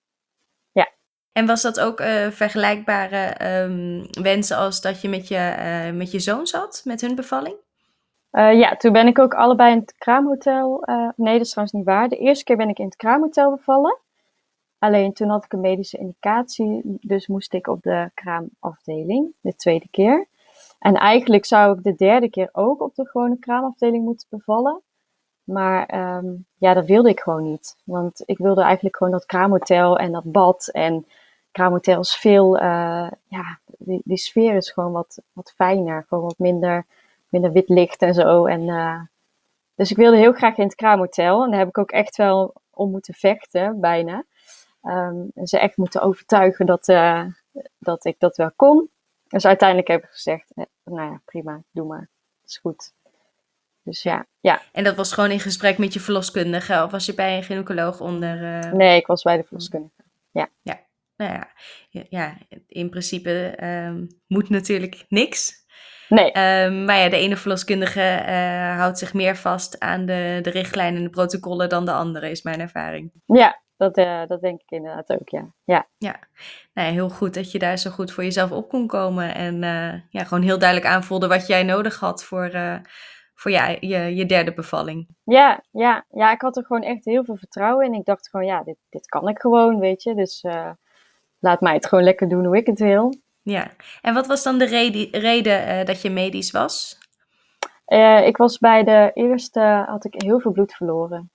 En 1.34 1.46
was 1.46 1.62
dat 1.62 1.80
ook 1.80 2.00
uh, 2.00 2.26
vergelijkbare 2.30 3.46
um, 3.62 4.06
wensen 4.22 4.56
als 4.56 4.80
dat 4.80 5.00
je 5.00 5.08
met 5.08 5.28
je, 5.28 5.54
uh, 5.58 5.96
met 5.96 6.10
je 6.10 6.18
zoon 6.18 6.46
zat, 6.46 6.82
met 6.84 7.00
hun 7.00 7.14
bevalling? 7.14 7.56
Ja, 8.30 8.76
toen 8.76 8.92
ben 8.92 9.06
ik 9.06 9.18
ook 9.18 9.34
allebei 9.34 9.72
in 9.72 9.78
het 9.78 9.94
kraamhotel. 9.98 10.82
nee, 11.16 11.32
dat 11.32 11.46
is 11.46 11.50
trouwens 11.50 11.76
niet 11.76 11.84
waar. 11.84 12.08
De 12.08 12.16
eerste 12.16 12.44
keer 12.44 12.56
ben 12.56 12.68
ik 12.68 12.78
in 12.78 12.84
het 12.84 12.96
kraamhotel 12.96 13.50
bevallen. 13.50 13.98
Alleen 14.78 15.12
toen 15.12 15.28
had 15.28 15.44
ik 15.44 15.52
een 15.52 15.60
medische 15.60 15.98
indicatie, 15.98 16.80
dus 17.00 17.26
moest 17.26 17.54
ik 17.54 17.66
op 17.66 17.82
de 17.82 18.10
kraamafdeling, 18.14 19.34
de 19.40 19.54
tweede 19.54 19.88
keer. 19.90 20.28
En 20.78 20.94
eigenlijk 20.94 21.44
zou 21.44 21.76
ik 21.76 21.84
de 21.84 21.94
derde 21.94 22.30
keer 22.30 22.48
ook 22.52 22.80
op 22.80 22.94
de 22.94 23.06
gewone 23.06 23.38
kraamafdeling 23.38 24.04
moeten 24.04 24.26
bevallen. 24.30 24.82
Maar 25.44 25.94
um, 26.16 26.46
ja, 26.56 26.74
dat 26.74 26.86
wilde 26.86 27.08
ik 27.08 27.20
gewoon 27.20 27.50
niet. 27.50 27.76
Want 27.84 28.22
ik 28.24 28.38
wilde 28.38 28.62
eigenlijk 28.62 28.96
gewoon 28.96 29.12
dat 29.12 29.26
kraamhotel 29.26 29.98
en 29.98 30.12
dat 30.12 30.32
bad 30.32 30.68
en 30.68 31.06
kraamhotels 31.52 32.16
veel, 32.16 32.56
uh, 32.56 33.10
ja, 33.28 33.58
die, 33.78 34.16
sfeer 34.16 34.54
is 34.54 34.70
gewoon 34.70 34.92
wat, 34.92 35.18
wat 35.32 35.52
fijner. 35.56 36.04
Gewoon 36.08 36.24
wat 36.24 36.38
minder, 36.38 36.86
minder 37.28 37.52
wit 37.52 37.68
licht 37.68 38.02
en 38.02 38.14
zo. 38.14 38.46
En, 38.46 38.60
uh, 38.60 39.00
dus 39.74 39.90
ik 39.90 39.96
wilde 39.96 40.16
heel 40.16 40.32
graag 40.32 40.56
in 40.56 40.64
het 40.64 40.74
kraamhotel. 40.74 41.44
En 41.44 41.50
daar 41.50 41.58
heb 41.58 41.68
ik 41.68 41.78
ook 41.78 41.90
echt 41.90 42.16
wel 42.16 42.54
om 42.70 42.90
moeten 42.90 43.14
vechten, 43.14 43.80
bijna. 43.80 44.24
Um, 44.82 45.30
en 45.34 45.46
ze 45.46 45.58
echt 45.58 45.76
moeten 45.76 46.00
overtuigen 46.02 46.66
dat, 46.66 46.88
uh, 46.88 47.24
dat 47.78 48.04
ik 48.04 48.18
dat 48.18 48.36
wel 48.36 48.50
kon. 48.56 48.90
Dus 49.28 49.46
uiteindelijk 49.46 49.88
heb 49.88 50.02
ik 50.02 50.10
gezegd, 50.10 50.52
nou 50.84 51.10
ja, 51.10 51.20
prima, 51.24 51.62
doe 51.70 51.86
maar. 51.86 52.08
Is 52.44 52.58
goed. 52.58 52.92
Dus 53.84 54.02
ja, 54.02 54.26
ja. 54.40 54.62
En 54.72 54.84
dat 54.84 54.96
was 54.96 55.12
gewoon 55.12 55.30
in 55.30 55.40
gesprek 55.40 55.78
met 55.78 55.92
je 55.92 56.00
verloskundige? 56.00 56.82
Of 56.84 56.90
was 56.90 57.06
je 57.06 57.14
bij 57.14 57.36
een 57.36 57.42
gynaecoloog 57.42 58.00
onder? 58.00 58.36
Nee, 58.74 58.96
ik 58.96 59.06
was 59.06 59.22
bij 59.22 59.36
de 59.36 59.44
verloskundige. 59.44 60.02
Ja. 60.30 60.48
Ja 60.62 60.84
nou 61.16 61.32
ja, 61.90 62.04
ja 62.08 62.36
in 62.68 62.90
principe 62.90 63.64
um, 63.64 64.08
moet 64.26 64.48
natuurlijk 64.48 65.04
niks. 65.08 65.62
Nee. 66.08 66.26
Um, 66.26 66.84
maar 66.84 66.98
ja, 66.98 67.08
de 67.08 67.16
ene 67.16 67.36
verloskundige 67.36 68.24
uh, 68.28 68.76
houdt 68.76 68.98
zich 68.98 69.14
meer 69.14 69.36
vast 69.36 69.80
aan 69.80 70.06
de, 70.06 70.38
de 70.42 70.50
richtlijnen 70.50 70.96
en 70.96 71.02
de 71.02 71.10
protocollen 71.10 71.68
dan 71.68 71.84
de 71.84 71.92
andere, 71.92 72.30
is 72.30 72.42
mijn 72.42 72.60
ervaring. 72.60 73.12
Ja, 73.26 73.62
dat, 73.76 73.98
uh, 73.98 74.22
dat 74.26 74.40
denk 74.40 74.60
ik 74.60 74.70
inderdaad 74.70 75.12
ook, 75.12 75.28
ja. 75.28 75.54
Ja, 75.64 75.86
ja. 75.98 76.18
Nou 76.74 76.88
ja, 76.88 76.94
heel 76.94 77.08
goed 77.08 77.34
dat 77.34 77.52
je 77.52 77.58
daar 77.58 77.78
zo 77.78 77.90
goed 77.90 78.12
voor 78.12 78.24
jezelf 78.24 78.50
op 78.50 78.68
kon 78.68 78.86
komen. 78.86 79.34
En 79.34 79.60
ja, 80.10 80.24
gewoon 80.24 80.42
heel 80.42 80.58
duidelijk 80.58 80.90
aanvoelde 80.90 81.26
wat 81.26 81.46
jij 81.46 81.62
nodig 81.62 81.98
had 81.98 82.24
voor, 82.24 82.50
voor 83.34 83.50
je, 83.50 83.76
je, 83.80 84.14
je 84.14 84.26
derde 84.26 84.54
bevalling. 84.54 85.08
Ja, 85.22 85.64
ja, 85.70 86.04
ja, 86.10 86.32
ik 86.32 86.40
had 86.40 86.56
er 86.56 86.64
gewoon 86.64 86.82
echt 86.82 87.04
heel 87.04 87.24
veel 87.24 87.36
vertrouwen 87.36 87.86
in. 87.86 87.94
Ik 87.94 88.04
dacht 88.04 88.28
gewoon, 88.28 88.46
ja, 88.46 88.62
dit, 88.62 88.76
dit 88.88 89.06
kan 89.06 89.28
ik 89.28 89.38
gewoon, 89.38 89.78
weet 89.78 90.02
je. 90.02 90.14
Dus 90.14 90.44
laat 91.38 91.60
mij 91.60 91.74
het 91.74 91.86
gewoon 91.86 92.04
lekker 92.04 92.28
doen 92.28 92.44
hoe 92.44 92.56
ik 92.56 92.66
het 92.66 92.78
wil. 92.78 93.14
Ja, 93.42 93.70
en 94.00 94.14
wat 94.14 94.26
was 94.26 94.42
dan 94.42 94.58
de 94.58 94.64
reden, 94.64 95.10
reden 95.10 95.68
uh, 95.68 95.84
dat 95.84 96.02
je 96.02 96.10
medisch 96.10 96.50
was? 96.50 96.98
Uh, 97.86 98.26
ik 98.26 98.36
was 98.36 98.58
bij 98.58 98.84
de 98.84 99.10
eerste, 99.14 99.84
had 99.86 100.04
ik 100.04 100.22
heel 100.22 100.40
veel 100.40 100.52
bloed 100.52 100.72
verloren. 100.72 101.30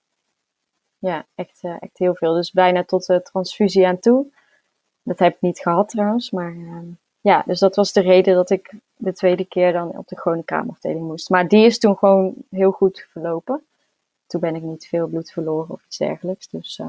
Ja, 0.98 1.26
echt, 1.34 1.60
echt 1.62 1.98
heel 1.98 2.14
veel. 2.14 2.34
Dus 2.34 2.50
bijna 2.50 2.84
tot 2.84 3.06
de 3.06 3.22
transfusie 3.22 3.86
aan 3.86 3.98
toe. 3.98 4.34
Dat 5.02 5.18
heb 5.18 5.34
ik 5.34 5.40
niet 5.40 5.58
gehad 5.58 5.88
trouwens, 5.88 6.30
maar 6.30 6.56
ja, 7.20 7.42
dus 7.46 7.58
dat 7.58 7.76
was 7.76 7.92
de 7.92 8.00
reden 8.00 8.34
dat 8.34 8.50
ik 8.50 8.72
de 9.00 9.12
tweede 9.12 9.44
keer 9.44 9.72
dan 9.72 9.98
op 9.98 10.08
de 10.08 10.20
gewone 10.20 10.44
kamerafdeling 10.44 11.06
moest. 11.06 11.30
Maar 11.30 11.48
die 11.48 11.64
is 11.64 11.78
toen 11.78 11.96
gewoon 11.96 12.34
heel 12.50 12.70
goed 12.70 13.06
verlopen. 13.10 13.64
Toen 14.26 14.40
ben 14.40 14.54
ik 14.54 14.62
niet 14.62 14.86
veel 14.86 15.06
bloed 15.06 15.30
verloren 15.30 15.70
of 15.70 15.84
iets 15.84 15.98
dergelijks. 15.98 16.48
Dus 16.48 16.80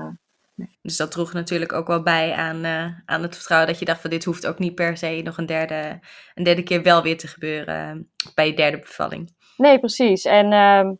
dus 0.81 0.97
dat 0.97 1.11
droeg 1.11 1.33
natuurlijk 1.33 1.73
ook 1.73 1.87
wel 1.87 2.03
bij 2.03 2.33
aan, 2.33 2.65
uh, 2.65 2.85
aan 3.05 3.21
het 3.21 3.35
vertrouwen 3.35 3.69
dat 3.69 3.79
je 3.79 3.85
dacht 3.85 4.01
van 4.01 4.09
dit 4.09 4.23
hoeft 4.23 4.47
ook 4.47 4.59
niet 4.59 4.75
per 4.75 4.97
se 4.97 5.21
nog 5.23 5.37
een 5.37 5.45
derde, 5.45 5.99
een 6.35 6.43
derde 6.43 6.63
keer 6.63 6.83
wel 6.83 7.01
weer 7.01 7.17
te 7.17 7.27
gebeuren 7.27 7.97
uh, 7.97 8.33
bij 8.33 8.47
je 8.47 8.53
derde 8.53 8.79
bevalling. 8.79 9.35
Nee, 9.57 9.79
precies. 9.79 10.25
En 10.25 10.45
uh, 10.45 10.91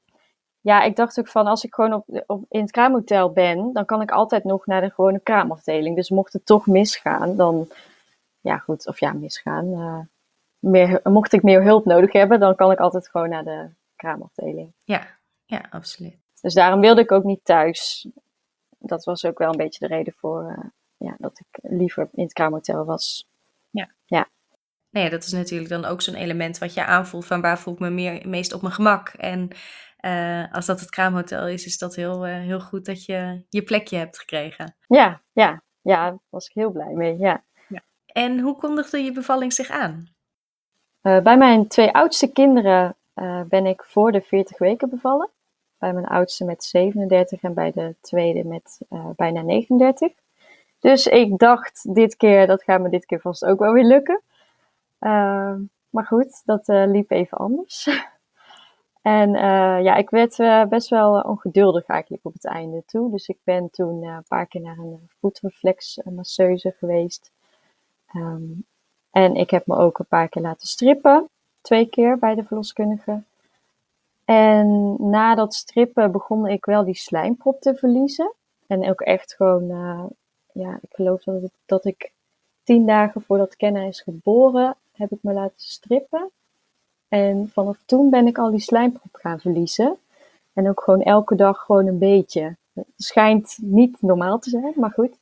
ja, 0.62 0.82
ik 0.82 0.96
dacht 0.96 1.20
ook 1.20 1.28
van 1.28 1.48
als 1.48 1.64
ik 1.64 1.74
gewoon 1.74 1.94
op, 1.94 2.24
op, 2.26 2.46
in 2.50 2.62
het 2.62 2.72
kraamhotel 2.72 3.32
ben, 3.32 3.74
dan 3.74 3.86
kan 3.86 4.02
ik 4.02 4.12
altijd 4.12 4.44
nog 4.44 4.66
naar 4.66 4.82
de 4.82 4.90
gewone 4.90 5.20
kraamafdeling. 5.20 5.96
Dus 5.96 6.10
mocht 6.10 6.34
het 6.34 6.46
toch 6.46 6.68
misgaan, 6.68 7.36
dan, 7.36 7.70
ja 8.40 8.58
goed, 8.58 8.88
of 8.88 9.00
ja, 9.00 9.14
misgaan. 9.14 10.10
Eh, 10.62 10.70
meer, 10.70 11.00
mocht 11.04 11.34
ik 11.34 11.44
meer 11.44 11.64
hulp 11.64 11.86
nodig 11.86 12.14
hebben, 12.14 12.40
dan 12.40 12.56
kan 12.56 12.72
ik 12.72 12.80
altijd 12.80 13.10
gewoon 13.10 13.30
naar 13.30 13.44
de 13.44 13.70
kraamafdeling. 13.96 14.74
Ja, 14.84 15.08
ja, 15.46 15.66
absoluut. 15.70 16.20
Dus 16.42 16.54
daarom 16.54 16.80
wilde 16.80 17.02
ik 17.02 17.12
ook 17.12 17.24
niet 17.24 17.46
thuis 17.46 18.08
dat 18.82 19.04
was 19.04 19.26
ook 19.26 19.38
wel 19.38 19.50
een 19.50 19.58
beetje 19.58 19.88
de 19.88 19.96
reden 19.96 20.14
voor 20.14 20.56
uh, 20.58 20.70
ja, 20.98 21.16
dat 21.18 21.40
ik 21.40 21.60
liever 21.62 22.10
in 22.12 22.24
het 22.24 22.34
kamerhotel 22.34 22.86
was. 22.86 23.30
Ja. 23.70 23.92
ja. 24.06 24.30
Nee, 24.90 25.10
dat 25.10 25.24
is 25.24 25.32
natuurlijk 25.32 25.70
dan 25.70 25.86
ook 25.86 26.02
zo'n 26.02 26.16
element 26.16 26.58
wat 26.58 26.74
je 26.74 26.86
aanvoelt 26.86 27.26
van 27.26 27.42
waar 27.42 27.60
voel 27.60 27.74
ik 27.74 27.80
me 27.80 27.90
meer, 27.90 28.28
meest 28.28 28.54
op 28.54 28.62
mijn 28.62 28.74
gemak. 28.74 29.10
En 29.10 29.50
uh, 30.00 30.54
als 30.54 30.66
dat 30.66 30.80
het 30.80 30.90
kraamhotel 30.90 31.48
is, 31.48 31.66
is 31.66 31.78
dat 31.78 31.96
heel, 31.96 32.28
uh, 32.28 32.34
heel 32.34 32.60
goed 32.60 32.86
dat 32.86 33.06
je 33.06 33.46
je 33.50 33.64
plekje 33.64 33.98
hebt 33.98 34.20
gekregen. 34.20 34.76
Ja, 34.88 35.22
ja, 35.32 35.64
ja, 35.82 36.10
daar 36.10 36.20
was 36.30 36.48
ik 36.48 36.54
heel 36.54 36.72
blij 36.72 36.94
mee, 36.94 37.18
ja. 37.18 37.44
ja. 37.68 37.84
En 38.06 38.40
hoe 38.40 38.58
kondigde 38.58 39.00
je 39.00 39.12
bevalling 39.12 39.54
zich 39.54 39.70
aan? 39.70 40.16
Bij 41.02 41.38
mijn 41.38 41.68
twee 41.68 41.94
oudste 41.94 42.32
kinderen 42.32 42.96
ben 43.48 43.66
ik 43.66 43.84
voor 43.84 44.12
de 44.12 44.22
40 44.22 44.58
weken 44.58 44.90
bevallen. 44.90 45.30
Bij 45.78 45.94
mijn 45.94 46.06
oudste 46.06 46.46
met 46.46 46.64
37 46.64 47.42
en 47.42 47.54
bij 47.54 47.72
de 47.72 47.96
tweede 48.02 48.44
met 48.44 48.80
uh, 48.90 49.10
bijna 49.16 49.42
39. 49.42 50.12
Dus 50.80 51.08
ik 51.08 51.38
dacht 51.38 51.96
dit 51.96 52.16
keer, 52.16 52.48
dat 52.48 52.64
gaat 52.64 52.82
me 52.82 52.90
dit 52.90 53.06
keer 53.06 53.20
vast 53.20 53.46
ook 53.46 53.60
wel 53.60 53.74
weer 53.74 53.84
lukken. 53.84 54.22
Uh, 55.00 55.56
maar 55.90 56.06
goed, 56.06 56.42
dat 56.46 56.68
liep 56.68 57.12
even 57.12 57.38
anders. 57.38 57.88
en 59.02 59.32
ja, 59.84 59.96
ik 59.96 60.10
werd 60.10 60.36
best 60.70 60.90
wel 60.90 61.22
ongeduldig 61.22 61.86
eigenlijk 61.86 62.26
op 62.26 62.34
het 62.34 62.46
einde 62.46 62.84
toe. 62.86 63.12
Dus 63.12 63.28
ik 63.28 63.38
ben 63.44 63.70
toen 63.70 64.04
een 64.04 64.24
paar 64.28 64.46
keer 64.46 64.62
naar 64.62 64.78
een 64.78 65.10
voetreflexmasseuse 65.20 66.76
geweest. 66.78 67.32
Ehm, 68.08 68.44
en 69.12 69.36
ik 69.36 69.50
heb 69.50 69.68
me 69.68 69.76
ook 69.76 70.00
een 70.00 70.06
paar 70.06 70.30
keer 70.30 70.42
laten 70.42 70.68
strippen. 70.68 71.30
Twee 71.62 71.86
keer 71.86 72.20
bij 72.20 72.36
de 72.36 72.44
verloskundige. 72.44 73.22
En 74.26 74.96
na 75.10 75.36
dat 75.36 75.54
strippen 75.54 76.12
begon 76.12 76.48
ik 76.48 76.66
wel 76.66 76.86
die 76.86 76.96
slijmprop 76.96 77.62
te 77.62 77.76
verliezen. 77.76 78.34
En 78.68 78.90
ook 78.90 79.02
echt 79.02 79.36
gewoon, 79.36 79.64
uh, 79.64 80.04
ja, 80.52 80.80
ik 80.82 80.90
geloof 80.92 81.24
dat, 81.24 81.52
dat 81.66 81.86
ik 81.86 82.12
tien 82.64 82.86
dagen 82.86 83.22
voordat 83.22 83.56
Kenna 83.56 83.82
is 83.82 84.02
geboren, 84.02 84.76
heb 84.92 85.12
ik 85.12 85.20
me 85.22 85.34
laten 85.34 85.54
strippen. 85.56 86.32
En 87.08 87.50
vanaf 87.54 87.78
toen 87.86 88.10
ben 88.10 88.28
ik 88.28 88.38
al 88.38 88.52
die 88.52 88.60
slijmprop 88.60 89.16
gaan 89.16 89.40
verliezen. 89.40 89.98
En 90.54 90.70
ook 90.70 90.82
gewoon 90.82 91.02
elke 91.02 91.36
dag 91.36 91.60
gewoon 91.60 91.88
een 91.88 91.98
beetje. 91.98 92.56
Het 92.74 92.86
schijnt 92.96 93.58
niet 93.62 94.02
normaal 94.02 94.40
te 94.40 94.50
zijn, 94.50 94.74
maar 94.76 94.92
goed. 94.92 95.18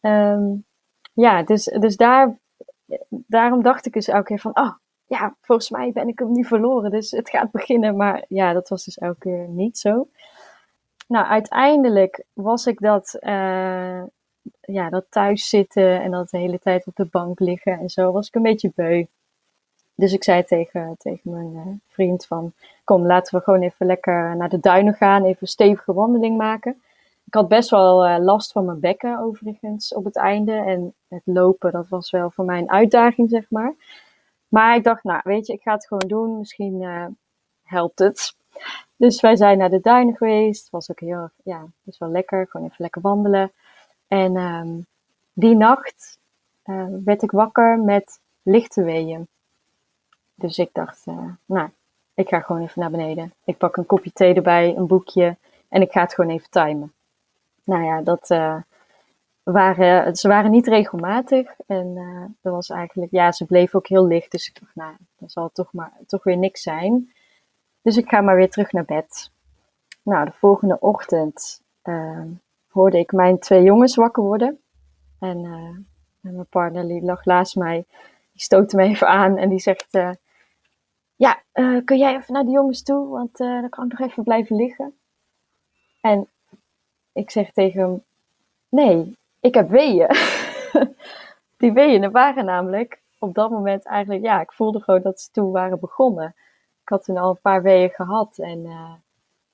Um, 0.00 0.64
ja, 1.12 1.42
dus, 1.42 1.64
dus 1.64 1.96
daar, 1.96 2.38
daarom 3.08 3.62
dacht 3.62 3.86
ik 3.86 3.92
dus 3.92 4.08
elke 4.08 4.24
keer 4.24 4.38
van, 4.38 4.58
oh 4.58 4.74
ja, 5.08 5.36
volgens 5.40 5.70
mij 5.70 5.92
ben 5.92 6.08
ik 6.08 6.18
hem 6.18 6.32
nu 6.32 6.44
verloren, 6.44 6.90
dus 6.90 7.10
het 7.10 7.30
gaat 7.30 7.50
beginnen. 7.50 7.96
Maar 7.96 8.24
ja, 8.28 8.52
dat 8.52 8.68
was 8.68 8.84
dus 8.84 8.98
elke 8.98 9.18
keer 9.18 9.48
niet 9.48 9.78
zo. 9.78 10.08
Nou, 11.06 11.26
uiteindelijk 11.26 12.24
was 12.32 12.66
ik 12.66 12.80
dat, 12.80 13.16
uh, 13.20 14.02
ja, 14.60 14.90
dat 14.90 15.06
thuis 15.08 15.48
zitten 15.48 16.00
en 16.02 16.10
dat 16.10 16.30
de 16.30 16.38
hele 16.38 16.58
tijd 16.58 16.86
op 16.86 16.96
de 16.96 17.04
bank 17.04 17.40
liggen 17.40 17.78
en 17.78 17.88
zo, 17.88 18.12
was 18.12 18.26
ik 18.26 18.34
een 18.34 18.42
beetje 18.42 18.72
beu. 18.74 19.04
Dus 19.94 20.12
ik 20.12 20.24
zei 20.24 20.44
tegen, 20.44 20.94
tegen 20.98 21.30
mijn 21.30 21.52
uh, 21.52 21.74
vriend 21.86 22.26
van, 22.26 22.52
kom, 22.84 23.06
laten 23.06 23.38
we 23.38 23.44
gewoon 23.44 23.62
even 23.62 23.86
lekker 23.86 24.36
naar 24.36 24.48
de 24.48 24.60
duinen 24.60 24.94
gaan, 24.94 25.24
even 25.24 25.38
een 25.40 25.48
stevige 25.48 25.92
wandeling 25.92 26.36
maken. 26.36 26.82
Ik 27.28 27.34
had 27.34 27.48
best 27.48 27.70
wel 27.70 28.06
uh, 28.06 28.18
last 28.18 28.52
van 28.52 28.64
mijn 28.64 28.80
bekken 28.80 29.18
overigens 29.18 29.94
op 29.94 30.04
het 30.04 30.16
einde. 30.16 30.52
En 30.52 30.94
het 31.08 31.22
lopen, 31.24 31.72
dat 31.72 31.88
was 31.88 32.10
wel 32.10 32.30
voor 32.30 32.44
mij 32.44 32.58
een 32.58 32.70
uitdaging, 32.70 33.30
zeg 33.30 33.50
maar. 33.50 33.74
Maar 34.48 34.76
ik 34.76 34.84
dacht, 34.84 35.04
nou 35.04 35.20
weet 35.24 35.46
je, 35.46 35.52
ik 35.52 35.62
ga 35.62 35.72
het 35.72 35.86
gewoon 35.86 36.08
doen. 36.08 36.38
Misschien 36.38 36.80
uh, 36.80 37.06
helpt 37.62 37.98
het. 37.98 38.36
Dus 38.96 39.20
wij 39.20 39.36
zijn 39.36 39.58
naar 39.58 39.70
de 39.70 39.80
duinen 39.80 40.16
geweest. 40.16 40.62
Het 40.62 40.70
was 40.70 40.90
ook 40.90 41.00
heel, 41.00 41.30
ja, 41.42 41.64
best 41.82 41.98
wel 41.98 42.08
lekker. 42.08 42.46
Gewoon 42.46 42.66
even 42.66 42.82
lekker 42.82 43.02
wandelen. 43.02 43.52
En 44.06 44.36
um, 44.36 44.86
die 45.32 45.54
nacht 45.54 46.18
uh, 46.64 46.86
werd 47.04 47.22
ik 47.22 47.30
wakker 47.30 47.78
met 47.78 48.20
lichte 48.42 48.82
weeën. 48.82 49.28
Dus 50.34 50.58
ik 50.58 50.70
dacht, 50.72 51.06
nou, 51.44 51.68
ik 52.14 52.28
ga 52.28 52.40
gewoon 52.40 52.62
even 52.62 52.80
naar 52.80 52.90
beneden. 52.90 53.32
Ik 53.44 53.58
pak 53.58 53.76
een 53.76 53.86
kopje 53.86 54.12
thee 54.12 54.34
erbij, 54.34 54.76
een 54.76 54.86
boekje. 54.86 55.36
En 55.68 55.82
ik 55.82 55.92
ga 55.92 56.00
het 56.00 56.14
gewoon 56.14 56.30
even 56.30 56.50
timen 56.50 56.92
nou 57.68 57.84
ja, 57.84 58.02
dat 58.02 58.30
uh, 58.30 58.56
waren, 59.42 60.16
ze 60.16 60.28
waren 60.28 60.50
niet 60.50 60.66
regelmatig. 60.66 61.54
En 61.66 61.86
uh, 61.96 62.24
dat 62.40 62.52
was 62.52 62.68
eigenlijk, 62.68 63.12
ja, 63.12 63.32
ze 63.32 63.44
bleven 63.44 63.78
ook 63.78 63.86
heel 63.86 64.06
licht. 64.06 64.30
Dus 64.30 64.48
ik 64.48 64.60
dacht, 64.60 64.74
nou, 64.74 64.94
dan 65.18 65.28
zal 65.28 65.50
toch, 65.52 65.72
maar, 65.72 65.92
toch 66.06 66.24
weer 66.24 66.36
niks 66.36 66.62
zijn. 66.62 67.12
Dus 67.82 67.96
ik 67.96 68.08
ga 68.08 68.20
maar 68.20 68.36
weer 68.36 68.50
terug 68.50 68.72
naar 68.72 68.84
bed. 68.84 69.30
Nou, 70.02 70.24
de 70.24 70.32
volgende 70.32 70.80
ochtend 70.80 71.62
uh, 71.84 72.22
hoorde 72.68 72.98
ik 72.98 73.12
mijn 73.12 73.38
twee 73.38 73.62
jongens 73.62 73.94
wakker 73.94 74.22
worden. 74.22 74.60
En, 75.18 75.44
en 76.22 76.34
mijn 76.34 76.46
partner 76.46 76.88
die 76.88 77.02
lag 77.02 77.24
naast 77.24 77.56
mij. 77.56 77.84
Die 78.32 78.42
stootte 78.42 78.76
me 78.76 78.82
even 78.82 79.08
aan 79.08 79.36
en 79.36 79.48
die 79.48 79.58
zegt: 79.58 79.98
Ja, 81.16 81.42
kun 81.84 81.98
jij 81.98 82.16
even 82.16 82.34
naar 82.34 82.44
de 82.44 82.50
jongens 82.50 82.82
toe? 82.82 83.08
Want 83.08 83.36
dan 83.36 83.68
kan 83.68 83.84
ik 83.84 83.98
nog 83.98 84.08
even 84.08 84.22
blijven 84.22 84.56
liggen. 84.56 84.98
En 86.00 86.28
ik 87.18 87.30
zeg 87.30 87.52
tegen 87.52 87.80
hem, 87.80 88.04
nee, 88.68 89.16
ik 89.40 89.54
heb 89.54 89.68
weeën. 89.68 90.08
die 91.56 91.72
weeën 91.72 92.10
waren 92.10 92.44
namelijk 92.44 93.00
op 93.18 93.34
dat 93.34 93.50
moment 93.50 93.84
eigenlijk, 93.84 94.24
ja, 94.24 94.40
ik 94.40 94.52
voelde 94.52 94.80
gewoon 94.80 95.02
dat 95.02 95.20
ze 95.20 95.30
toen 95.30 95.50
waren 95.50 95.80
begonnen. 95.80 96.34
Ik 96.82 96.88
had 96.88 97.04
toen 97.04 97.16
al 97.16 97.30
een 97.30 97.40
paar 97.40 97.62
weeën 97.62 97.90
gehad 97.90 98.38
en, 98.38 98.58
uh, 98.58 98.92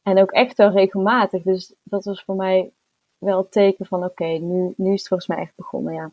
en 0.02 0.18
ook 0.18 0.30
echt 0.30 0.56
wel 0.56 0.71
regelmatig. 0.71 1.42
Dus 1.42 1.75
dat 1.83 2.04
was 2.04 2.23
voor 2.23 2.35
mij 2.37 2.73
wel 3.18 3.38
het 3.38 3.52
teken 3.52 3.87
van, 3.87 4.04
oké, 4.04 4.25
nu, 4.25 4.75
nu 4.76 4.92
is 4.92 4.99
het 4.99 5.09
volgens 5.09 5.28
mij 5.28 5.38
echt 5.38 5.56
begonnen, 5.56 5.94
ja. 5.94 6.11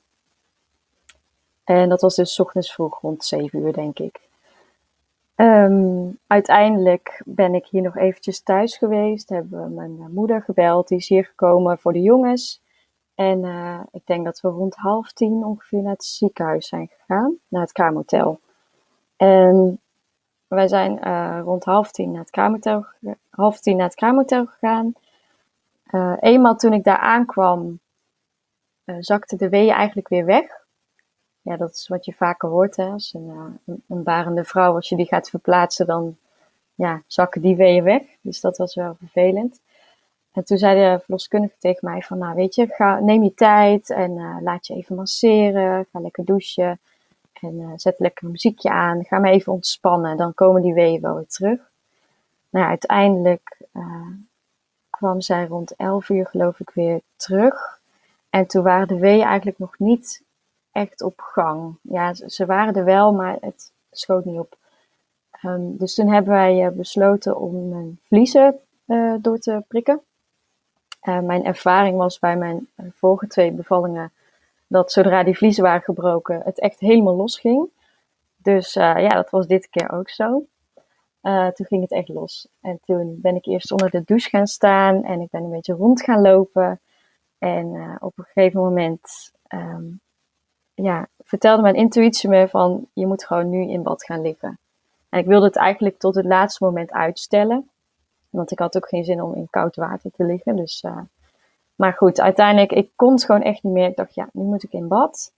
En 1.63 1.89
dat 1.89 2.01
was 2.01 2.15
dus 2.15 2.39
ochtends 2.39 2.73
vroeg, 2.73 3.01
rond 3.01 3.25
7 3.25 3.59
uur, 3.59 3.73
denk 3.73 3.99
ik. 3.99 4.19
Um, 5.41 6.19
uiteindelijk 6.27 7.21
ben 7.25 7.53
ik 7.53 7.65
hier 7.65 7.81
nog 7.81 7.97
eventjes 7.97 8.41
thuis 8.43 8.77
geweest. 8.77 9.29
Hebben 9.29 9.73
mijn 9.73 9.99
eh, 9.99 10.07
moeder 10.07 10.41
gebeld. 10.41 10.87
Die 10.87 10.97
is 10.97 11.07
hier 11.07 11.25
gekomen 11.25 11.79
voor 11.79 11.93
de 11.93 12.01
jongens. 12.01 12.61
En 13.15 13.43
uh, 13.43 13.79
ik 13.91 14.05
denk 14.05 14.25
dat 14.25 14.41
we 14.41 14.47
rond 14.47 14.75
half 14.75 15.11
tien 15.11 15.45
ongeveer 15.45 15.81
naar 15.81 15.91
het 15.91 16.03
ziekenhuis 16.03 16.67
zijn 16.67 16.89
gegaan. 16.97 17.35
Naar 17.47 17.61
het 17.61 17.71
kamerhotel. 17.71 18.39
En 19.15 19.79
wij 20.47 20.67
zijn 20.67 20.99
uh, 21.07 21.39
rond 21.43 21.63
half 21.63 21.91
tien 21.91 22.11
naar 22.11 22.21
het 22.21 22.29
kamerhotel, 22.29 22.85
half 23.29 23.59
tien 23.59 23.77
naar 23.77 23.91
het 23.95 24.29
gegaan. 24.47 24.93
eenmaal 26.19 26.55
toen 26.55 26.73
ik 26.73 26.83
daar 26.83 26.97
aankwam, 26.97 27.79
zakte 28.99 29.35
de 29.35 29.49
weeën 29.49 29.73
eigenlijk 29.73 30.07
weer 30.07 30.25
weg 30.25 30.60
ja, 31.41 31.57
dat 31.57 31.71
is 31.71 31.87
wat 31.87 32.05
je 32.05 32.13
vaker 32.13 32.49
hoort. 32.49 32.75
Hè? 32.75 32.85
Als 32.85 33.13
een, 33.13 33.27
uh, 33.27 33.75
een, 33.87 34.03
barende 34.03 34.43
vrouw, 34.43 34.75
als 34.75 34.89
je 34.89 34.95
die 34.95 35.05
gaat 35.05 35.29
verplaatsen, 35.29 35.85
dan 35.85 36.17
ja, 36.75 37.01
zakken 37.07 37.41
die 37.41 37.55
weeën 37.55 37.83
weg. 37.83 38.01
Dus 38.21 38.41
dat 38.41 38.57
was 38.57 38.75
wel 38.75 38.95
vervelend. 38.99 39.61
En 40.31 40.43
toen 40.43 40.57
zei 40.57 40.79
de 40.79 40.99
verloskundige 40.99 41.55
tegen 41.59 41.89
mij 41.89 42.01
van, 42.01 42.17
nou 42.17 42.35
weet 42.35 42.55
je, 42.55 42.67
ga, 42.67 42.99
neem 42.99 43.23
je 43.23 43.33
tijd 43.33 43.89
en 43.89 44.11
uh, 44.11 44.37
laat 44.41 44.67
je 44.67 44.73
even 44.73 44.95
masseren. 44.95 45.85
Ga 45.91 45.99
lekker 45.99 46.25
douchen 46.25 46.79
en 47.41 47.59
uh, 47.59 47.71
zet 47.75 47.99
lekker 47.99 48.29
muziekje 48.29 48.69
aan. 48.69 49.03
Ga 49.03 49.19
maar 49.19 49.31
even 49.31 49.53
ontspannen, 49.53 50.17
dan 50.17 50.33
komen 50.33 50.61
die 50.61 50.73
weeën 50.73 51.01
wel 51.01 51.15
weer 51.15 51.27
terug. 51.27 51.69
Nou, 52.49 52.67
uiteindelijk 52.67 53.59
kwam 54.89 55.21
zij 55.21 55.45
rond 55.45 55.75
11 55.75 56.09
uur 56.09 56.27
geloof 56.27 56.59
ik 56.59 56.69
weer 56.69 57.01
terug. 57.15 57.79
En 58.29 58.47
toen 58.47 58.63
waren 58.63 58.87
de 58.87 58.99
weeën 58.99 59.25
eigenlijk 59.25 59.59
nog 59.59 59.79
niet 59.79 60.23
echt 60.71 61.01
op 61.01 61.19
gang. 61.19 61.77
Ja, 61.81 62.13
ze 62.13 62.45
waren 62.45 62.73
er 62.73 62.85
wel, 62.85 63.13
maar 63.13 63.37
het 63.41 63.71
schoot 63.91 64.25
niet 64.25 64.39
op. 64.39 64.57
Um, 65.45 65.77
dus 65.77 65.95
toen 65.95 66.09
hebben 66.09 66.33
wij 66.33 66.65
uh, 66.65 66.71
besloten 66.71 67.39
om 67.39 67.69
mijn 67.69 67.99
vliezen 68.03 68.59
uh, 68.85 69.15
door 69.19 69.37
te 69.37 69.63
prikken. 69.67 70.01
Uh, 71.03 71.19
mijn 71.19 71.45
ervaring 71.45 71.97
was 71.97 72.19
bij 72.19 72.37
mijn 72.37 72.67
vorige 72.93 73.27
twee 73.27 73.51
bevallingen 73.51 74.11
dat 74.67 74.91
zodra 74.91 75.23
die 75.23 75.37
vliezen 75.37 75.63
waren 75.63 75.81
gebroken, 75.81 76.41
het 76.43 76.59
echt 76.59 76.79
helemaal 76.79 77.15
los 77.15 77.39
ging. 77.39 77.69
Dus 78.37 78.73
ja, 78.73 79.09
dat 79.09 79.29
was 79.29 79.47
dit 79.47 79.69
keer 79.69 79.91
ook 79.91 80.09
zo. 80.09 80.45
toen 81.53 81.65
ging 81.65 81.81
het 81.81 81.91
echt 81.91 82.07
los. 82.07 82.47
En 82.61 82.79
toen 82.85 83.19
ben 83.21 83.35
ik 83.35 83.45
eerst 83.45 83.71
onder 83.71 83.89
de 83.89 84.03
douche 84.05 84.29
gaan 84.29 84.47
staan 84.47 85.03
en 85.03 85.21
ik 85.21 85.29
ben 85.29 85.43
een 85.43 85.51
beetje 85.51 85.73
rond 85.73 86.01
gaan 86.03 86.21
lopen. 86.21 86.79
En 87.37 87.97
op 87.99 88.17
een 88.17 88.23
gegeven 88.23 88.59
moment 88.59 89.31
um, 89.49 90.01
ja, 90.73 91.07
vertelde 91.23 91.61
mijn 91.61 91.75
intuïtie 91.75 92.29
me 92.29 92.47
van 92.47 92.87
je 92.93 93.07
moet 93.07 93.25
gewoon 93.25 93.49
nu 93.49 93.69
in 93.69 93.83
bad 93.83 94.03
gaan 94.03 94.21
liggen. 94.21 94.59
En 95.09 95.19
ik 95.19 95.25
wilde 95.25 95.45
het 95.45 95.55
eigenlijk 95.55 95.97
tot 95.99 96.15
het 96.15 96.25
laatste 96.25 96.63
moment 96.63 96.91
uitstellen. 96.91 97.69
Want 98.29 98.51
ik 98.51 98.59
had 98.59 98.75
ook 98.75 98.87
geen 98.87 99.03
zin 99.03 99.21
om 99.21 99.35
in 99.35 99.47
koud 99.49 99.75
water 99.75 100.11
te 100.11 100.23
liggen. 100.23 100.55
Dus, 100.55 100.83
uh, 100.83 100.97
maar 101.75 101.93
goed, 101.93 102.21
uiteindelijk, 102.21 102.71
ik 102.71 102.91
kon 102.95 103.11
het 103.11 103.23
gewoon 103.23 103.41
echt 103.41 103.63
niet 103.63 103.73
meer. 103.73 103.87
Ik 103.87 103.95
dacht, 103.95 104.15
ja, 104.15 104.29
nu 104.33 104.43
moet 104.43 104.63
ik 104.63 104.71
in 104.71 104.87
bad. 104.87 105.33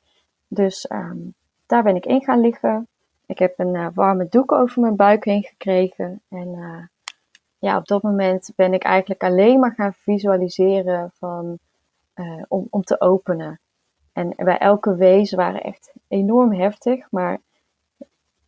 Dus 0.48 0.90
um, 0.92 1.34
daar 1.66 1.84
ben 1.84 1.96
ik 1.96 2.06
in 2.06 2.22
gaan 2.22 2.40
liggen. 2.40 2.88
Ik 3.26 3.40
heb 3.40 3.60
een 3.60 3.76
uh, 3.76 3.88
warme 3.94 4.28
doek 4.30 4.52
over 4.52 4.82
mijn 4.82 4.96
buik 4.96 5.26
heen 5.26 5.44
gekregen. 5.44 6.22
En 6.30 6.48
uh, 6.48 6.84
ja, 7.60 7.78
op 7.78 7.86
dat 7.88 8.02
moment 8.02 8.52
ben 8.56 8.74
ik 8.74 8.84
eigenlijk 8.84 9.24
alleen 9.24 9.60
maar 9.60 9.74
gaan 9.74 9.94
visualiseren 9.94 11.12
van, 11.14 11.60
om, 12.48 12.68
om 12.70 12.84
te 12.84 13.02
openen. 13.02 13.60
En 14.14 14.34
bij 14.36 14.58
elke 14.58 14.96
wees 14.96 15.32
waren 15.32 15.64
echt 15.64 15.94
enorm 16.08 16.54
heftig, 16.54 17.12
maar 17.12 17.42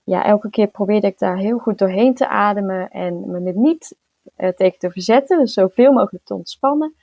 ja, 0.03 0.25
elke 0.25 0.49
keer 0.49 0.67
probeerde 0.67 1.07
ik 1.07 1.19
daar 1.19 1.37
heel 1.37 1.57
goed 1.57 1.77
doorheen 1.77 2.13
te 2.13 2.27
ademen 2.27 2.89
en 2.89 3.31
me 3.31 3.43
er 3.43 3.57
niet 3.57 3.95
uh, 4.37 4.49
tegen 4.49 4.79
te 4.79 4.91
verzetten, 4.91 5.39
dus 5.39 5.53
zoveel 5.53 5.91
mogelijk 5.91 6.25
te 6.25 6.33
ontspannen. 6.33 6.95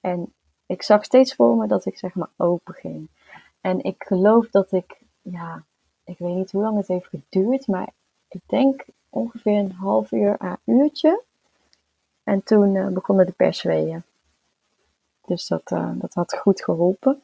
En 0.00 0.32
ik 0.66 0.82
zag 0.82 1.04
steeds 1.04 1.34
voor 1.34 1.56
me 1.56 1.66
dat 1.66 1.84
ik 1.84 1.98
zeg 1.98 2.14
maar 2.14 2.30
open 2.36 2.74
ging. 2.74 3.08
En 3.60 3.82
ik 3.82 4.04
geloof 4.06 4.50
dat 4.50 4.72
ik, 4.72 5.02
ja, 5.22 5.64
ik 6.04 6.18
weet 6.18 6.34
niet 6.34 6.52
hoe 6.52 6.62
lang 6.62 6.76
het 6.76 6.88
heeft 6.88 7.06
geduurd, 7.06 7.66
maar 7.66 7.88
ik 8.28 8.40
denk 8.46 8.84
ongeveer 9.08 9.58
een 9.58 9.72
half 9.72 10.12
uur 10.12 10.42
à 10.42 10.58
uurtje. 10.64 11.22
En 12.22 12.42
toen 12.42 12.74
uh, 12.74 12.86
begonnen 12.88 13.26
de 13.26 13.32
persweeën. 13.32 14.02
Dus 15.26 15.46
dat, 15.46 15.70
uh, 15.70 15.90
dat 15.94 16.14
had 16.14 16.36
goed 16.36 16.64
geholpen. 16.64 17.22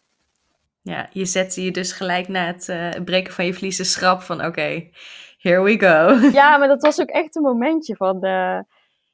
Ja, 0.83 1.09
je 1.13 1.25
zette 1.25 1.65
je 1.65 1.71
dus 1.71 1.93
gelijk 1.93 2.29
na 2.29 2.47
het 2.47 2.69
uh, 2.69 2.91
breken 3.05 3.33
van 3.33 3.45
je 3.45 3.55
vliezen 3.55 3.85
schrap 3.85 4.23
van 4.23 4.45
oké, 4.45 4.91
here 5.39 5.63
we 5.63 5.79
go. 5.79 6.19
Ja, 6.41 6.57
maar 6.57 6.69
dat 6.69 6.83
was 6.83 7.01
ook 7.01 7.09
echt 7.09 7.37
een 7.37 7.43
momentje 7.43 7.97
van 7.97 8.21
de... 8.21 8.65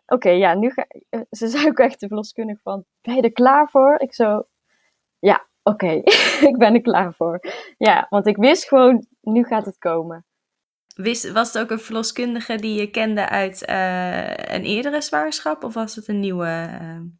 Oké, 0.06 0.30
ja, 0.30 0.54
nu 0.54 0.70
ga... 0.70 0.86
Eh, 1.08 1.20
ze 1.30 1.48
zei 1.48 1.66
ook 1.66 1.78
echt 1.78 2.00
de 2.00 2.06
verloskundige 2.06 2.60
van, 2.62 2.84
ben 3.00 3.14
je 3.14 3.22
er 3.22 3.32
klaar 3.32 3.68
voor? 3.68 4.00
Ik 4.00 4.14
zo, 4.14 4.42
ja, 5.18 5.46
oké, 5.62 5.90
ik 6.50 6.56
ben 6.58 6.74
er 6.74 6.80
klaar 6.80 7.14
voor. 7.14 7.40
Ja, 7.78 8.06
want 8.10 8.26
ik 8.26 8.36
wist 8.36 8.68
gewoon, 8.68 9.06
nu 9.20 9.44
gaat 9.44 9.66
het 9.66 9.78
komen. 9.78 10.26
Wist, 10.94 11.30
was 11.32 11.52
het 11.52 11.62
ook 11.62 11.70
een 11.70 11.80
verloskundige 11.80 12.56
die 12.56 12.80
je 12.80 12.90
kende 12.90 13.28
uit 13.28 13.64
eh, 13.64 14.30
een 14.30 14.64
eerdere 14.64 15.00
zwangerschap 15.00 15.64
of 15.64 15.74
was 15.74 15.94
het 15.96 16.08
een 16.08 16.20
nieuwe 16.20 16.70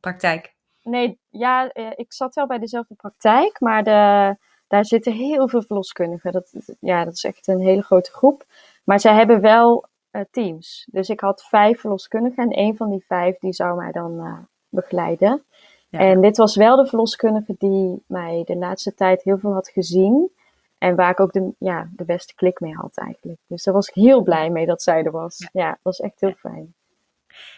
praktijk? 0.00 0.56
Nee, 0.88 1.18
ja, 1.28 1.68
eh, 1.68 1.90
ik 1.94 2.12
zat 2.12 2.34
wel 2.34 2.46
bij 2.46 2.58
dezelfde 2.58 2.94
praktijk, 2.94 3.60
maar 3.60 3.84
de, 3.84 4.36
daar 4.66 4.84
zitten 4.84 5.12
heel 5.12 5.48
veel 5.48 5.62
verloskundigen. 5.62 6.32
Dat, 6.32 6.76
ja, 6.80 7.04
dat 7.04 7.14
is 7.14 7.24
echt 7.24 7.48
een 7.48 7.60
hele 7.60 7.82
grote 7.82 8.10
groep. 8.10 8.44
Maar 8.84 9.00
zij 9.00 9.14
hebben 9.14 9.40
wel 9.40 9.84
teams. 10.30 10.88
Dus 10.90 11.08
ik 11.08 11.20
had 11.20 11.42
vijf 11.42 11.80
verloskundigen 11.80 12.44
en 12.44 12.58
een 12.58 12.76
van 12.76 12.90
die 12.90 13.04
vijf 13.06 13.38
die 13.38 13.52
zou 13.52 13.76
mij 13.76 13.92
dan 13.92 14.46
begeleiden. 14.68 15.42
En 15.90 16.20
dit 16.20 16.36
was 16.36 16.56
wel 16.56 16.76
de 16.76 16.86
verloskundige 16.86 17.54
die 17.58 18.02
mij 18.06 18.42
de 18.46 18.56
laatste 18.56 18.94
tijd 18.94 19.22
heel 19.22 19.38
veel 19.38 19.52
had 19.52 19.68
gezien. 19.68 20.30
En 20.78 20.96
waar 20.96 21.10
ik 21.10 21.20
ook 21.20 21.32
de, 21.32 21.52
ja, 21.58 21.88
de 21.96 22.04
beste 22.04 22.34
klik 22.34 22.60
mee 22.60 22.74
had 22.74 22.96
eigenlijk. 22.96 23.40
Dus 23.46 23.62
daar 23.62 23.74
was 23.74 23.88
ik 23.88 23.94
heel 23.94 24.22
blij 24.22 24.50
mee 24.50 24.66
dat 24.66 24.82
zij 24.82 25.02
er 25.02 25.10
was. 25.10 25.48
Ja, 25.52 25.68
dat 25.68 25.78
was 25.82 26.00
echt 26.00 26.20
heel 26.20 26.32
fijn. 26.32 26.74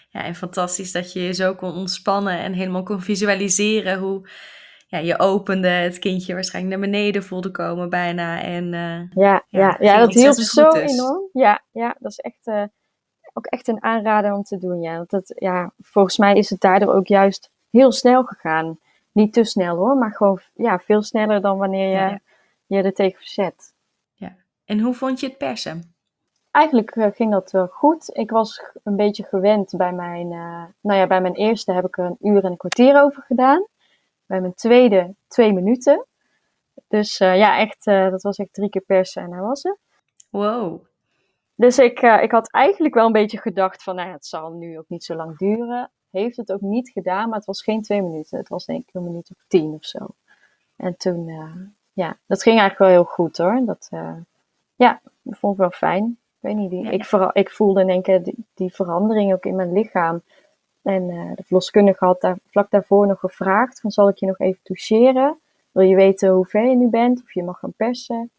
Ja, 0.08 0.24
en 0.24 0.34
fantastisch 0.34 0.92
dat 0.92 1.12
je 1.12 1.22
je 1.22 1.32
zo 1.32 1.54
kon 1.54 1.74
ontspannen 1.74 2.38
en 2.38 2.52
helemaal 2.52 2.82
kon 2.82 3.00
visualiseren 3.00 3.98
hoe 3.98 4.28
ja, 4.86 4.98
je 4.98 5.18
opende, 5.18 5.68
het 5.68 5.98
kindje 5.98 6.34
waarschijnlijk 6.34 6.76
naar 6.76 6.90
beneden 6.90 7.24
voelde 7.24 7.50
komen 7.50 7.90
bijna. 7.90 8.42
En, 8.42 8.64
uh, 8.64 9.24
ja, 9.24 9.44
ja, 9.48 9.76
ja, 9.80 9.98
dat 9.98 10.14
hielp 10.14 10.34
zo 10.34 10.68
dus. 10.68 10.92
enorm. 10.92 11.28
Ja, 11.32 11.62
ja, 11.72 11.96
dat 11.98 12.10
is 12.10 12.18
echt, 12.18 12.46
uh, 12.46 12.64
ook 13.32 13.46
echt 13.46 13.68
een 13.68 13.82
aanrader 13.82 14.32
om 14.32 14.42
te 14.42 14.58
doen. 14.58 14.80
Ja. 14.80 14.96
Want 14.96 15.10
dat, 15.10 15.32
ja, 15.34 15.72
volgens 15.78 16.18
mij 16.18 16.34
is 16.34 16.50
het 16.50 16.60
daardoor 16.60 16.94
ook 16.94 17.06
juist 17.06 17.50
heel 17.70 17.92
snel 17.92 18.24
gegaan. 18.24 18.78
Niet 19.12 19.32
te 19.32 19.44
snel 19.44 19.76
hoor, 19.76 19.96
maar 19.96 20.12
gewoon 20.12 20.40
ja, 20.54 20.78
veel 20.78 21.02
sneller 21.02 21.40
dan 21.40 21.58
wanneer 21.58 21.88
je 21.88 21.94
ja, 21.94 22.20
je 22.66 22.82
er 22.82 22.92
tegen 22.92 23.18
verzet. 23.18 23.74
Ja. 24.14 24.36
En 24.64 24.80
hoe 24.80 24.94
vond 24.94 25.20
je 25.20 25.26
het 25.26 25.38
persen? 25.38 25.94
Eigenlijk 26.50 26.96
uh, 26.96 27.06
ging 27.12 27.30
dat 27.30 27.50
wel 27.50 27.66
goed. 27.66 28.16
Ik 28.16 28.30
was 28.30 28.62
een 28.82 28.96
beetje 28.96 29.24
gewend 29.24 29.76
bij 29.76 29.92
mijn, 29.92 30.32
uh, 30.32 30.64
nou 30.80 30.98
ja, 30.98 31.06
bij 31.06 31.20
mijn 31.20 31.34
eerste 31.34 31.72
heb 31.72 31.86
ik 31.86 31.98
er 31.98 32.04
een 32.04 32.16
uur 32.20 32.44
en 32.44 32.50
een 32.50 32.56
kwartier 32.56 33.02
over 33.02 33.22
gedaan. 33.22 33.66
Bij 34.26 34.40
mijn 34.40 34.54
tweede 34.54 35.14
twee 35.28 35.52
minuten. 35.52 36.06
Dus 36.88 37.18
ja, 37.18 37.58
echt, 37.58 37.84
dat 37.84 38.22
was 38.22 38.36
echt 38.36 38.52
drie 38.52 38.68
keer 38.68 38.82
persen 38.82 39.22
en 39.22 39.30
daar 39.30 39.42
was 39.42 39.62
het. 39.62 39.78
Wow. 40.30 40.84
Dus 41.54 41.78
ik, 41.78 42.00
ik 42.00 42.30
had 42.30 42.50
eigenlijk 42.50 42.94
wel 42.94 43.06
een 43.06 43.12
beetje 43.12 43.38
gedacht 43.38 43.82
van, 43.82 43.94
nou 43.94 44.08
ja, 44.08 44.14
het 44.14 44.26
zal 44.26 44.50
nu 44.50 44.78
ook 44.78 44.88
niet 44.88 45.04
zo 45.04 45.14
lang 45.14 45.38
duren 45.38 45.90
heeft 46.10 46.36
het 46.36 46.52
ook 46.52 46.60
niet 46.60 46.90
gedaan, 46.90 47.28
maar 47.28 47.38
het 47.38 47.46
was 47.46 47.62
geen 47.62 47.82
twee 47.82 48.02
minuten. 48.02 48.38
Het 48.38 48.48
was 48.48 48.64
denk 48.64 48.88
ik 48.88 48.94
een 48.94 49.04
minuut 49.04 49.30
of 49.30 49.44
tien 49.48 49.72
of 49.72 49.84
zo. 49.84 50.06
En 50.76 50.96
toen, 50.96 51.26
ja, 51.92 52.18
dat 52.26 52.42
ging 52.42 52.58
eigenlijk 52.58 52.78
wel 52.78 52.88
heel 52.88 53.12
goed 53.14 53.36
hoor. 53.36 53.62
Dat, 53.64 53.88
ja, 54.76 55.00
dat 55.22 55.38
vond 55.38 55.52
ik 55.52 55.58
wel 55.58 55.70
fijn. 55.70 56.18
Ik 56.40 56.48
weet 56.48 56.56
niet, 56.56 56.70
die, 56.70 56.90
ik, 56.90 57.30
ik 57.32 57.50
voelde 57.50 57.80
in 57.80 57.88
één 57.88 58.02
keer 58.02 58.22
die, 58.22 58.46
die, 58.54 58.74
verandering 58.74 59.32
ook 59.32 59.44
in 59.44 59.56
mijn 59.56 59.72
lichaam. 59.72 60.22
En 60.82 61.08
uh, 61.10 61.32
de 61.34 61.42
verloskundige 61.42 62.04
had 62.04 62.20
daar 62.20 62.38
vlak 62.50 62.70
daarvoor 62.70 63.06
nog 63.06 63.20
gevraagd: 63.20 63.80
van, 63.80 63.90
zal 63.90 64.08
ik 64.08 64.16
je 64.16 64.26
nog 64.26 64.38
even 64.38 64.60
toucheren? 64.62 65.38
Wil 65.72 65.84
je 65.84 65.96
weten 65.96 66.30
hoe 66.30 66.46
ver 66.46 66.68
je 66.68 66.76
nu 66.76 66.88
bent? 66.88 67.22
Of 67.22 67.34
je 67.34 67.42
mag 67.42 67.58
gaan 67.58 67.72
persen? 67.72 68.30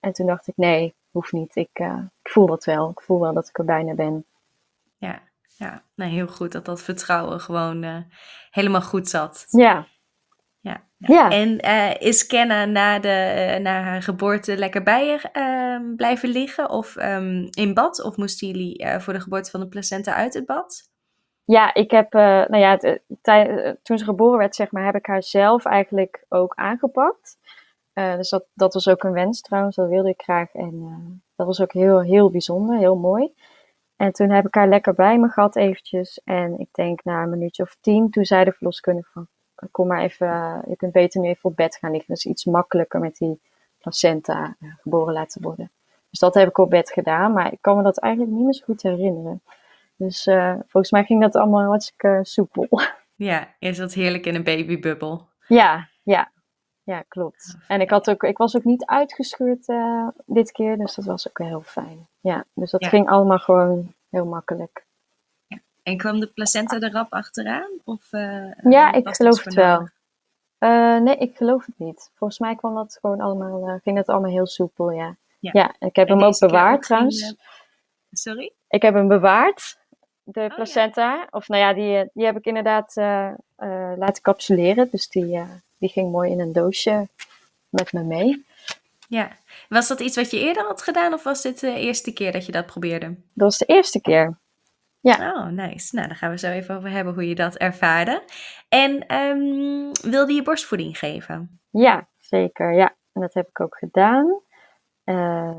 En 0.00 0.12
toen 0.12 0.26
dacht 0.26 0.46
ik: 0.46 0.56
nee, 0.56 0.94
hoeft 1.10 1.32
niet. 1.32 1.56
Ik, 1.56 1.78
ik 2.22 2.30
voel 2.30 2.46
dat 2.46 2.64
wel. 2.64 2.90
Ik 2.90 3.00
voel 3.00 3.20
wel 3.20 3.32
dat 3.32 3.48
ik 3.48 3.58
er 3.58 3.64
bijna 3.64 3.94
ben. 3.94 4.24
Ja, 4.96 5.22
ja, 5.56 5.82
nou 5.94 6.10
heel 6.10 6.26
goed 6.28 6.52
dat 6.52 6.64
dat 6.64 6.82
vertrouwen 6.82 7.40
gewoon 7.40 7.82
uh, 7.82 7.96
helemaal 8.50 8.82
goed 8.82 9.08
zat. 9.08 9.46
Ja. 9.48 9.86
Ja. 10.68 10.82
ja. 10.98 11.30
En 11.30 11.66
uh, 11.66 12.08
is 12.08 12.26
Kenna 12.26 12.64
na, 12.64 12.98
de, 12.98 13.54
uh, 13.56 13.62
na 13.62 13.82
haar 13.82 14.02
geboorte 14.02 14.56
lekker 14.56 14.82
bij 14.82 15.06
je 15.06 15.28
ehm, 15.32 15.94
blijven 15.96 16.28
liggen 16.28 16.70
of 16.70 16.96
um, 16.96 17.48
in 17.50 17.74
bad? 17.74 18.02
Of 18.04 18.16
moesten 18.16 18.46
jullie 18.46 18.86
voor 18.98 19.12
de 19.12 19.20
geboorte 19.20 19.50
van 19.50 19.60
de 19.60 19.68
placenta 19.68 20.14
uit 20.14 20.34
het 20.34 20.46
bad? 20.46 20.90
Ja, 21.44 21.74
ik 21.74 21.90
heb, 21.90 22.12
nou 22.12 22.56
ja, 22.56 22.76
toen 23.82 23.98
ze 23.98 24.04
geboren 24.04 24.38
werd, 24.38 24.54
zeg 24.54 24.72
maar, 24.72 24.84
heb 24.84 24.94
ik 24.94 25.06
haar 25.06 25.22
zelf 25.22 25.64
eigenlijk 25.64 26.24
ook 26.28 26.54
aangepakt. 26.54 27.38
dus 27.92 28.28
dat, 28.28 28.46
dat 28.54 28.74
was 28.74 28.88
ook 28.88 29.02
een 29.02 29.12
wens 29.12 29.40
trouwens, 29.40 29.76
dat 29.76 29.88
wilde 29.88 30.08
ik 30.08 30.22
graag. 30.22 30.52
En 30.52 31.22
dat 31.36 31.46
was 31.46 31.60
ook 31.60 31.72
heel, 31.72 32.00
heel 32.00 32.30
bijzonder, 32.30 32.78
heel 32.78 32.96
mooi. 32.96 33.32
En 33.98 34.12
toen 34.12 34.30
heb 34.30 34.46
ik 34.46 34.54
haar 34.54 34.68
lekker 34.68 34.94
bij 34.94 35.18
me 35.18 35.28
gehad 35.28 35.56
eventjes. 35.56 36.20
En 36.24 36.58
ik 36.58 36.68
denk 36.72 37.04
na 37.04 37.22
een 37.22 37.30
minuutje 37.30 37.62
of 37.62 37.76
tien, 37.80 38.10
toen 38.10 38.24
zei 38.24 38.44
de 38.44 38.52
verloskundige 38.52 39.10
van, 39.12 39.28
kom 39.70 39.86
maar 39.86 40.02
even, 40.02 40.62
je 40.68 40.76
kunt 40.76 40.92
beter 40.92 41.20
nu 41.20 41.28
even 41.28 41.50
op 41.50 41.56
bed 41.56 41.76
gaan 41.76 41.90
liggen. 41.90 42.14
Dus 42.14 42.26
iets 42.26 42.44
makkelijker 42.44 43.00
met 43.00 43.16
die 43.16 43.40
placenta 43.78 44.56
uh, 44.60 44.72
geboren 44.80 45.14
laten 45.14 45.42
worden. 45.42 45.70
Dus 46.10 46.18
dat 46.18 46.34
heb 46.34 46.48
ik 46.48 46.58
op 46.58 46.70
bed 46.70 46.90
gedaan, 46.90 47.32
maar 47.32 47.52
ik 47.52 47.58
kan 47.60 47.76
me 47.76 47.82
dat 47.82 47.98
eigenlijk 47.98 48.34
niet 48.34 48.44
meer 48.44 48.54
zo 48.54 48.64
goed 48.64 48.82
herinneren. 48.82 49.42
Dus 49.96 50.26
uh, 50.26 50.54
volgens 50.66 50.90
mij 50.90 51.04
ging 51.04 51.20
dat 51.20 51.36
allemaal 51.36 51.68
hartstikke 51.68 52.20
soepel. 52.22 52.68
Ja, 53.18 53.48
is 53.58 53.76
dat 53.76 53.92
heerlijk 53.92 54.26
in 54.26 54.34
een 54.34 54.44
babybubbel? 54.44 55.26
Ja, 55.46 55.88
ja. 56.02 56.30
Ja, 56.82 57.04
klopt. 57.08 57.56
En 57.68 57.80
ik, 57.80 57.90
had 57.90 58.10
ook, 58.10 58.22
ik 58.22 58.38
was 58.38 58.56
ook 58.56 58.64
niet 58.64 58.84
uitgescheurd 58.84 59.68
uh, 59.68 60.08
dit 60.26 60.52
keer, 60.52 60.76
dus 60.76 60.94
dat 60.94 61.04
was 61.04 61.28
ook 61.28 61.38
heel 61.38 61.60
fijn. 61.60 62.08
Ja, 62.20 62.44
dus 62.54 62.70
dat 62.70 62.86
ging 62.86 63.08
allemaal 63.08 63.38
gewoon 63.38 63.94
heel 64.10 64.24
makkelijk. 64.24 64.86
En 65.88 65.96
kwam 65.96 66.20
de 66.20 66.26
placenta 66.26 66.80
er 66.80 66.92
rap 66.92 67.12
achteraan? 67.12 67.70
Of, 67.84 68.12
uh, 68.12 68.52
ja, 68.62 68.92
ik 68.92 69.08
geloof 69.08 69.44
het 69.44 69.54
wel. 69.54 69.88
Uh, 70.58 71.00
nee, 71.00 71.16
ik 71.16 71.36
geloof 71.36 71.66
het 71.66 71.78
niet. 71.78 72.10
Volgens 72.14 72.38
mij 72.38 72.56
kwam 72.56 72.74
dat 72.74 72.98
gewoon 73.00 73.20
allemaal, 73.20 73.78
ging 73.82 73.96
dat 73.96 74.06
allemaal 74.06 74.30
heel 74.30 74.46
soepel, 74.46 74.90
ja. 74.90 75.16
Ja, 75.40 75.50
ja 75.54 75.74
ik 75.78 75.96
heb 75.96 76.08
hem 76.08 76.22
ook 76.22 76.38
bewaard 76.38 76.82
trouwens. 76.82 77.34
Sorry? 78.10 78.52
Ik 78.68 78.82
heb 78.82 78.94
hem 78.94 79.08
bewaard, 79.08 79.78
de 80.22 80.40
oh, 80.40 80.54
placenta. 80.54 81.26
Of 81.30 81.48
nou 81.48 81.62
ja, 81.62 81.72
die, 81.72 82.10
die 82.12 82.24
heb 82.24 82.36
ik 82.36 82.44
inderdaad 82.44 82.92
laten 83.96 84.22
capsuleren. 84.22 84.88
Dus 84.90 85.08
die 85.08 85.40
die 85.78 85.88
ging 85.88 86.10
mooi 86.10 86.30
in 86.30 86.40
een 86.40 86.52
doosje 86.52 87.08
met 87.68 87.92
me 87.92 88.02
mee. 88.02 88.46
Ja, 89.08 89.36
was 89.68 89.88
dat 89.88 90.00
iets 90.00 90.16
wat 90.16 90.30
je 90.30 90.38
eerder 90.38 90.64
had 90.64 90.82
gedaan 90.82 91.12
of 91.12 91.22
was 91.22 91.42
dit 91.42 91.60
de 91.60 91.74
eerste 91.74 92.12
keer 92.12 92.32
dat 92.32 92.46
je 92.46 92.52
dat 92.52 92.66
probeerde? 92.66 93.06
Dat 93.06 93.16
was 93.34 93.58
de 93.58 93.64
eerste 93.64 94.00
keer. 94.00 94.38
Ja. 95.00 95.32
Oh, 95.32 95.46
nice. 95.46 95.94
Nou, 95.94 96.08
daar 96.08 96.16
gaan 96.16 96.30
we 96.30 96.38
zo 96.38 96.50
even 96.50 96.76
over 96.76 96.90
hebben 96.90 97.14
hoe 97.14 97.28
je 97.28 97.34
dat 97.34 97.56
ervaarde. 97.56 98.22
En 98.68 99.14
um, 99.16 99.92
wilde 100.10 100.32
je 100.32 100.42
borstvoeding 100.42 100.98
geven? 100.98 101.60
Ja, 101.70 102.06
zeker. 102.16 102.74
Ja, 102.74 102.94
en 103.12 103.20
dat 103.20 103.34
heb 103.34 103.48
ik 103.48 103.60
ook 103.60 103.76
gedaan. 103.78 104.40
Uh, 105.04 105.56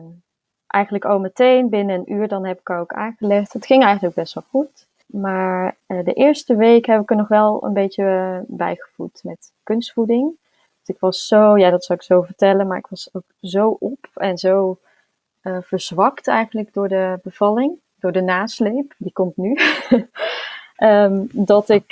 eigenlijk 0.68 1.06
al 1.06 1.20
meteen 1.20 1.70
binnen 1.70 2.00
een 2.00 2.14
uur, 2.14 2.28
dan 2.28 2.46
heb 2.46 2.60
ik 2.60 2.70
ook 2.70 2.94
aangelegd. 2.94 3.54
Het 3.54 3.66
ging 3.66 3.84
eigenlijk 3.84 4.16
best 4.16 4.34
wel 4.34 4.44
goed. 4.50 4.88
Maar 5.06 5.78
uh, 5.88 6.04
de 6.04 6.14
eerste 6.14 6.56
week 6.56 6.86
heb 6.86 7.02
ik 7.02 7.10
er 7.10 7.16
nog 7.16 7.28
wel 7.28 7.64
een 7.64 7.74
beetje 7.74 8.04
uh, 8.04 8.58
bijgevoed 8.58 9.20
met 9.24 9.52
kunstvoeding. 9.64 10.38
Dus 10.80 10.96
ik 10.96 11.00
was 11.00 11.28
zo, 11.28 11.58
ja, 11.58 11.70
dat 11.70 11.84
zal 11.84 11.96
ik 11.96 12.02
zo 12.02 12.22
vertellen, 12.22 12.68
maar 12.68 12.78
ik 12.78 12.88
was 12.88 13.10
ook 13.14 13.24
zo 13.42 13.70
op 13.70 14.08
en 14.14 14.38
zo 14.38 14.80
uh, 15.44 15.58
verzwakt 15.62 16.28
eigenlijk 16.28 16.74
door 16.74 16.88
de 16.88 17.20
bevalling, 17.24 17.80
door 18.00 18.12
de 18.12 18.22
nasleep, 18.22 18.94
die 18.98 19.12
komt 19.12 19.38
nu. 19.38 19.58
um, 20.78 21.30
dat 21.52 21.70
ik 21.70 21.92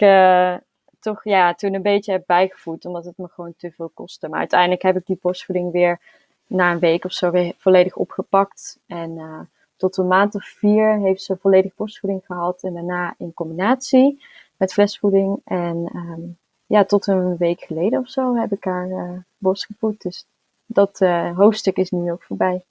toch 0.99 1.23
ja, 1.23 1.53
toen 1.53 1.73
een 1.73 1.81
beetje 1.81 2.11
heb 2.11 2.23
bijgevoed, 2.25 2.85
omdat 2.85 3.05
het 3.05 3.17
me 3.17 3.27
gewoon 3.27 3.53
te 3.57 3.71
veel 3.71 3.91
kostte. 3.93 4.27
Maar 4.27 4.39
uiteindelijk 4.39 4.81
heb 4.81 4.95
ik 4.95 5.05
die 5.05 5.19
borstvoeding 5.21 5.71
weer 5.71 5.99
na 6.47 6.71
een 6.71 6.79
week 6.79 7.05
of 7.05 7.11
zo 7.11 7.31
weer 7.31 7.53
volledig 7.57 7.95
opgepakt. 7.95 8.79
En 8.87 9.49
tot 9.75 9.97
een 9.97 10.07
maand 10.07 10.35
of 10.35 10.43
vier 10.43 10.97
heeft 10.99 11.21
ze 11.21 11.37
volledig 11.37 11.75
borstvoeding 11.75 12.25
gehad 12.25 12.63
en 12.63 12.73
daarna 12.73 13.15
in 13.17 13.33
combinatie 13.33 14.23
met 14.57 14.73
flesvoeding. 14.73 15.41
En 15.43 15.89
um, 15.95 16.37
ja, 16.65 16.85
tot 16.85 17.07
een 17.07 17.37
week 17.37 17.61
geleden 17.61 17.99
of 17.99 18.09
zo 18.09 18.35
heb 18.35 18.51
ik 18.51 18.63
haar 18.63 18.87
uh, 18.87 19.19
borst 19.37 19.65
gevoed. 19.65 20.01
Dus 20.01 20.25
dat 20.65 20.99
hoofdstuk 21.35 21.77
is 21.77 21.89
nu 21.89 22.11
ook 22.11 22.23
voorbij. 22.23 22.63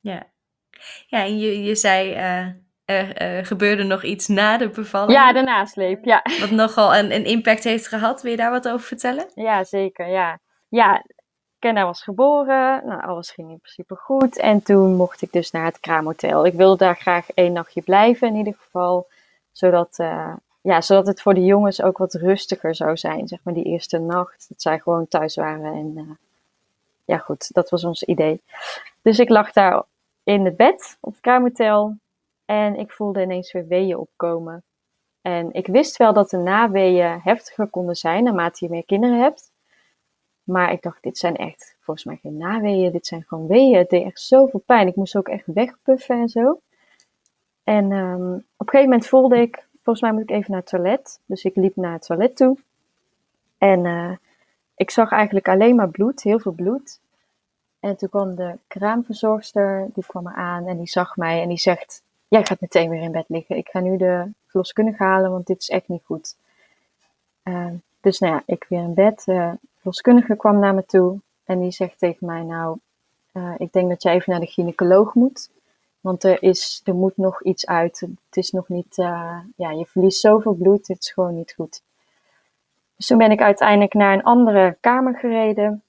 Ja, 0.00 0.26
ja 1.06 1.24
en 1.24 1.38
je, 1.38 1.62
je 1.62 1.74
zei, 1.74 2.10
uh, 2.10 2.46
er 3.36 3.46
gebeurde 3.46 3.82
nog 3.82 4.02
iets 4.02 4.28
na 4.28 4.56
de 4.56 4.68
bevalling. 4.68 5.12
Ja, 5.12 5.32
de 5.32 5.42
nasleep, 5.42 6.04
ja. 6.04 6.22
Wat 6.40 6.50
nogal 6.50 6.96
een, 6.96 7.14
een 7.14 7.24
impact 7.24 7.64
heeft 7.64 7.86
gehad. 7.86 8.22
Wil 8.22 8.30
je 8.30 8.36
daar 8.36 8.50
wat 8.50 8.68
over 8.68 8.86
vertellen? 8.86 9.30
Ja, 9.34 9.64
zeker, 9.64 10.06
ja. 10.06 10.38
Ja, 10.68 11.04
Kenna 11.58 11.84
was 11.84 12.02
geboren. 12.02 12.82
Nou, 12.86 13.02
alles 13.02 13.30
ging 13.30 13.50
in 13.50 13.60
principe 13.60 13.94
goed. 13.94 14.38
En 14.38 14.62
toen 14.62 14.94
mocht 14.94 15.22
ik 15.22 15.32
dus 15.32 15.50
naar 15.50 15.64
het 15.64 15.80
kraamhotel. 15.80 16.46
Ik 16.46 16.54
wilde 16.54 16.76
daar 16.76 16.96
graag 16.96 17.30
één 17.30 17.52
nachtje 17.52 17.82
blijven 17.82 18.28
in 18.28 18.36
ieder 18.36 18.54
geval. 18.60 19.06
Zodat, 19.52 19.98
uh, 19.98 20.34
ja, 20.60 20.80
zodat 20.80 21.06
het 21.06 21.22
voor 21.22 21.34
de 21.34 21.44
jongens 21.44 21.82
ook 21.82 21.98
wat 21.98 22.14
rustiger 22.14 22.74
zou 22.74 22.96
zijn. 22.96 23.28
Zeg 23.28 23.38
maar 23.42 23.54
die 23.54 23.64
eerste 23.64 23.98
nacht. 23.98 24.46
Dat 24.48 24.62
zij 24.62 24.78
gewoon 24.78 25.08
thuis 25.08 25.36
waren. 25.36 25.72
En 25.72 25.92
uh, 25.96 26.10
ja 27.04 27.18
goed, 27.18 27.54
dat 27.54 27.70
was 27.70 27.84
ons 27.84 28.02
idee. 28.02 28.42
Dus 29.02 29.18
ik 29.18 29.28
lag 29.28 29.52
daar 29.52 29.82
in 30.30 30.44
het 30.44 30.56
bed 30.56 30.96
op 31.00 31.12
het 31.12 31.20
kraamhotel. 31.20 31.96
En 32.44 32.76
ik 32.76 32.92
voelde 32.92 33.22
ineens 33.22 33.52
weer 33.52 33.66
weeën 33.66 33.96
opkomen. 33.96 34.64
En 35.22 35.52
ik 35.52 35.66
wist 35.66 35.96
wel 35.96 36.12
dat 36.12 36.30
de 36.30 36.36
naweeën 36.36 37.20
heftiger 37.22 37.66
konden 37.66 37.94
zijn 37.94 38.24
naarmate 38.24 38.64
je 38.64 38.70
meer 38.70 38.84
kinderen 38.84 39.20
hebt. 39.20 39.52
Maar 40.42 40.72
ik 40.72 40.82
dacht, 40.82 41.02
dit 41.02 41.18
zijn 41.18 41.36
echt 41.36 41.76
volgens 41.80 42.06
mij 42.06 42.16
geen 42.16 42.36
naweeën. 42.36 42.92
Dit 42.92 43.06
zijn 43.06 43.24
gewoon 43.26 43.46
weeën. 43.46 43.76
Het 43.76 43.90
deed 43.90 44.04
echt 44.04 44.20
zoveel 44.20 44.62
pijn. 44.66 44.86
Ik 44.86 44.96
moest 44.96 45.16
ook 45.16 45.28
echt 45.28 45.46
wegpuffen 45.46 46.20
en 46.20 46.28
zo. 46.28 46.60
En 47.64 47.92
um, 47.92 48.34
op 48.34 48.66
een 48.66 48.68
gegeven 48.68 48.88
moment 48.88 49.06
voelde 49.06 49.38
ik, 49.40 49.68
volgens 49.82 50.00
mij 50.00 50.12
moet 50.12 50.30
ik 50.30 50.30
even 50.30 50.50
naar 50.50 50.60
het 50.60 50.68
toilet. 50.68 51.20
Dus 51.26 51.44
ik 51.44 51.56
liep 51.56 51.76
naar 51.76 51.92
het 51.92 52.06
toilet 52.06 52.36
toe. 52.36 52.58
En 53.58 53.84
uh, 53.84 54.16
ik 54.76 54.90
zag 54.90 55.10
eigenlijk 55.10 55.48
alleen 55.48 55.76
maar 55.76 55.90
bloed, 55.90 56.22
heel 56.22 56.38
veel 56.38 56.52
bloed. 56.52 57.00
En 57.80 57.96
toen 57.96 58.08
kwam 58.08 58.34
de 58.34 58.58
kraamverzorgster, 58.66 59.88
die 59.94 60.06
kwam 60.06 60.28
aan 60.28 60.66
en 60.66 60.76
die 60.76 60.88
zag 60.88 61.16
mij 61.16 61.42
en 61.42 61.48
die 61.48 61.58
zegt, 61.58 62.02
jij 62.28 62.44
gaat 62.44 62.60
meteen 62.60 62.90
weer 62.90 63.02
in 63.02 63.12
bed 63.12 63.24
liggen. 63.28 63.56
Ik 63.56 63.68
ga 63.68 63.80
nu 63.80 63.96
de 63.96 64.30
verloskundige 64.46 65.02
halen, 65.02 65.30
want 65.30 65.46
dit 65.46 65.60
is 65.60 65.68
echt 65.68 65.88
niet 65.88 66.02
goed. 66.04 66.36
Uh, 67.44 67.66
dus 68.00 68.18
nou 68.18 68.34
ja, 68.34 68.42
ik 68.46 68.66
weer 68.68 68.82
in 68.82 68.94
bed. 68.94 69.24
De 69.24 69.58
verloskundige 69.76 70.36
kwam 70.36 70.58
naar 70.58 70.74
me 70.74 70.86
toe 70.86 71.18
en 71.44 71.60
die 71.60 71.70
zegt 71.70 71.98
tegen 71.98 72.26
mij, 72.26 72.42
nou, 72.42 72.78
uh, 73.32 73.54
ik 73.58 73.72
denk 73.72 73.88
dat 73.88 74.02
jij 74.02 74.14
even 74.14 74.30
naar 74.30 74.40
de 74.40 74.46
gynaecoloog 74.46 75.14
moet. 75.14 75.50
Want 76.00 76.24
er, 76.24 76.42
is, 76.42 76.80
er 76.84 76.94
moet 76.94 77.16
nog 77.16 77.42
iets 77.42 77.66
uit. 77.66 78.00
Het 78.00 78.36
is 78.36 78.50
nog 78.50 78.68
niet, 78.68 78.98
uh, 78.98 79.38
ja, 79.56 79.70
je 79.70 79.86
verliest 79.86 80.20
zoveel 80.20 80.52
bloed, 80.54 80.88
het 80.88 81.00
is 81.00 81.12
gewoon 81.12 81.34
niet 81.34 81.52
goed. 81.52 81.82
Dus 82.96 83.06
toen 83.06 83.18
ben 83.18 83.30
ik 83.30 83.40
uiteindelijk 83.40 83.94
naar 83.94 84.12
een 84.12 84.22
andere 84.22 84.76
kamer 84.80 85.18
gereden. 85.18 85.82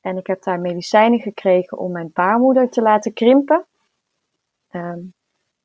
En 0.00 0.16
ik 0.16 0.26
heb 0.26 0.42
daar 0.42 0.60
medicijnen 0.60 1.20
gekregen 1.20 1.78
om 1.78 1.92
mijn 1.92 2.10
baarmoeder 2.14 2.68
te 2.68 2.82
laten 2.82 3.12
krimpen. 3.12 3.66
Um, 4.70 5.12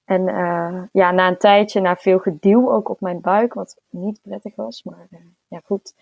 en 0.06 0.28
uh, 0.28 0.84
ja, 0.92 1.12
na 1.12 1.28
een 1.28 1.38
tijdje, 1.38 1.82
na 1.82 1.96
veel 1.96 2.20
geduw 2.20 2.72
ook 2.72 2.90
op 2.90 3.02
mijn 3.02 3.22
buik, 3.22 3.54
wat 3.54 3.78
niet 3.90 4.20
prettig 4.22 4.56
was, 4.56 4.84
maar 4.84 5.08
uh, 5.10 5.20
ja 5.48 5.62
goed, 5.66 5.94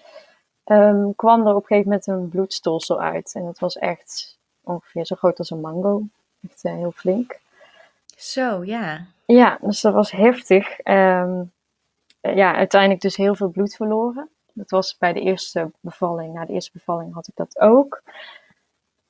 um, 0.66 1.16
kwam 1.16 1.48
er 1.48 1.56
op 1.56 1.62
een 1.62 1.68
gegeven 1.68 1.90
moment 1.90 2.08
een 2.08 2.30
bloedstolsel 2.30 3.02
uit. 3.02 3.34
En 3.36 3.46
dat 3.46 3.60
was 3.60 3.78
echt 3.78 4.40
ongeveer 4.64 5.06
zo 5.06 5.16
groot 5.16 5.40
als 5.40 5.50
een 5.50 5.62
mango. 5.62 6.04
Echt 6.50 6.64
uh, 6.64 6.74
heel 6.74 6.92
flink. 6.92 7.40
Zo, 8.06 8.64
ja. 8.64 9.06
Ja, 9.26 9.58
dus 9.62 9.82
dat 9.82 9.94
was 9.94 10.12
heftig. 10.12 10.80
Um, 10.84 11.52
ja, 12.22 12.56
uiteindelijk 12.56 13.02
dus 13.02 13.16
heel 13.16 13.36
veel 13.36 13.50
bloed 13.50 13.76
verloren. 13.76 14.30
Dat 14.62 14.70
was 14.70 14.98
bij 14.98 15.14
de 15.14 15.22
eerste 15.22 15.72
bevalling. 15.80 16.34
Na 16.34 16.46
de 16.46 16.54
eerste 16.54 16.72
bevalling 16.74 17.14
had 17.14 17.28
ik 17.28 17.36
dat 17.36 17.60
ook. 17.60 18.04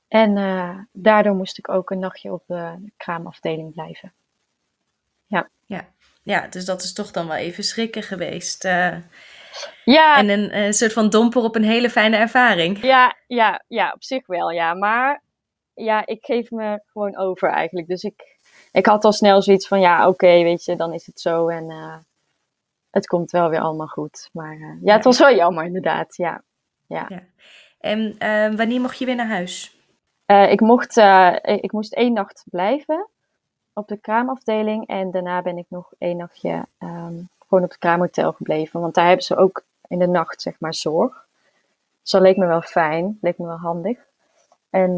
En 0.08 0.38
uh, 0.38 0.78
daardoor 0.92 1.36
moest 1.36 1.58
ik 1.58 1.70
ook 1.70 1.90
een 1.90 2.00
nachtje 2.00 2.32
op 2.32 2.44
de 2.48 2.92
kraamafdeling 2.98 3.74
blijven. 3.74 4.14
Ja. 5.28 5.50
ja. 5.66 5.88
Ja, 6.24 6.48
dus 6.48 6.66
dat 6.66 6.82
is 6.82 6.94
toch 6.94 7.12
dan 7.12 7.28
wel 7.28 7.36
even 7.36 7.64
schrikken 7.64 8.04
geweest. 8.04 8.66
Uh, 8.66 8.96
ja. 9.86 10.18
En 10.18 10.30
een, 10.30 10.58
een, 10.58 10.74
soort 10.74 10.94
van 10.94 11.10
domper 11.10 11.44
op 11.44 11.56
een 11.56 11.64
hele 11.64 11.90
fijne 11.90 12.18
ervaring. 12.18 12.82
Ja, 12.84 13.16
ja, 13.28 13.64
ja, 13.68 13.92
op 13.94 14.04
zich 14.04 14.28
wel, 14.28 14.52
ja. 14.52 14.74
Maar 14.74 15.24
ja, 15.74 16.06
ik 16.06 16.26
geef 16.26 16.52
me 16.52 16.84
gewoon 16.86 17.18
over 17.18 17.50
eigenlijk. 17.50 17.88
Dus 17.88 18.04
ik, 18.04 18.38
ik 18.72 18.86
had 18.86 19.06
al 19.06 19.14
snel 19.14 19.42
zoiets 19.42 19.68
van, 19.68 19.80
ja, 19.80 20.00
oké, 20.00 20.10
okay, 20.10 20.44
weet 20.44 20.66
je, 20.66 20.76
dan 20.76 20.94
is 20.94 21.06
het 21.06 21.20
zo. 21.20 21.48
En 21.48 21.70
uh, 21.70 21.96
het 22.92 23.08
komt 23.08 23.32
wel 23.32 23.50
weer 23.50 23.60
allemaal 23.60 23.88
goed. 23.88 24.30
Maar 24.34 24.56
uh, 24.56 24.76
ja, 24.82 24.96
het 24.96 25.04
was 25.04 25.20
wel 25.20 25.36
jammer 25.36 25.66
inderdaad, 25.66 26.16
ja. 26.16 26.44
ja. 26.88 27.06
ja. 27.10 27.24
En 27.80 28.00
uh, 28.00 28.58
wanneer 28.58 28.82
mocht 28.82 28.98
je 28.98 29.06
weer 29.06 29.16
naar 29.16 29.28
huis? 29.28 29.80
Uh, 30.26 30.52
ik, 30.52 30.62
mocht, 30.62 30.98
ik 31.44 31.72
moest 31.72 31.94
één 31.94 32.14
nacht 32.14 32.44
blijven 32.50 33.08
op 33.74 33.88
de 33.88 33.98
kraamafdeling. 33.98 34.88
En 34.88 35.12
daarna 35.12 35.42
ben 35.42 35.58
ik 35.58 35.66
nog 35.68 35.94
één 35.98 36.18
nachtje 36.18 36.66
um, 36.80 37.30
gewoon 37.40 37.64
op 37.64 37.70
het 37.70 37.78
kraamhotel 37.78 38.32
gebleven. 38.32 38.82
Want 38.82 38.94
daar 38.94 39.06
hebben 39.06 39.26
ze 39.26 39.36
ook 39.36 39.64
in 39.88 40.00
de 40.00 40.08
nacht, 40.08 40.42
zeg 40.42 40.60
maar, 40.60 40.74
zorg. 40.74 41.26
Dus 42.02 42.12
dat 42.12 42.22
leek 42.22 42.38
me 42.38 42.46
wel 42.46 42.62
fijn, 42.62 43.18
leek 43.22 43.38
me 43.38 43.46
wel 43.46 43.58
handig. 43.58 43.98
En 44.70 44.96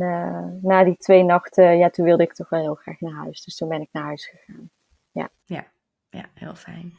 na 0.62 0.84
die 0.84 0.98
twee 0.98 1.24
nachten, 1.24 1.78
ja, 1.78 1.90
toen 1.90 2.06
wilde 2.06 2.24
ik 2.24 2.34
toch 2.34 2.50
wel 2.50 2.60
heel 2.60 2.76
graag 2.76 3.00
naar 3.00 3.14
huis. 3.14 3.44
Dus 3.44 3.56
toen 3.56 3.70
ben 3.70 3.82
ik 3.82 3.90
naar 3.92 4.04
huis 4.04 4.26
gegaan. 4.26 4.70
Ja, 5.12 5.30
ja, 5.46 5.66
ja 6.10 6.26
heel 6.34 6.56
fijn. 6.56 6.98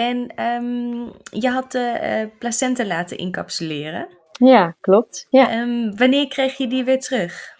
En 0.00 0.44
um, 0.44 1.12
je 1.22 1.48
had 1.48 1.72
de 1.72 1.98
uh, 2.02 2.38
placenta 2.38 2.84
laten 2.84 3.16
incapsuleren. 3.16 4.08
Ja, 4.32 4.74
klopt. 4.80 5.26
Ja. 5.30 5.60
Um, 5.60 5.96
wanneer 5.96 6.28
kreeg 6.28 6.56
je 6.56 6.68
die 6.68 6.84
weer 6.84 7.00
terug? 7.00 7.56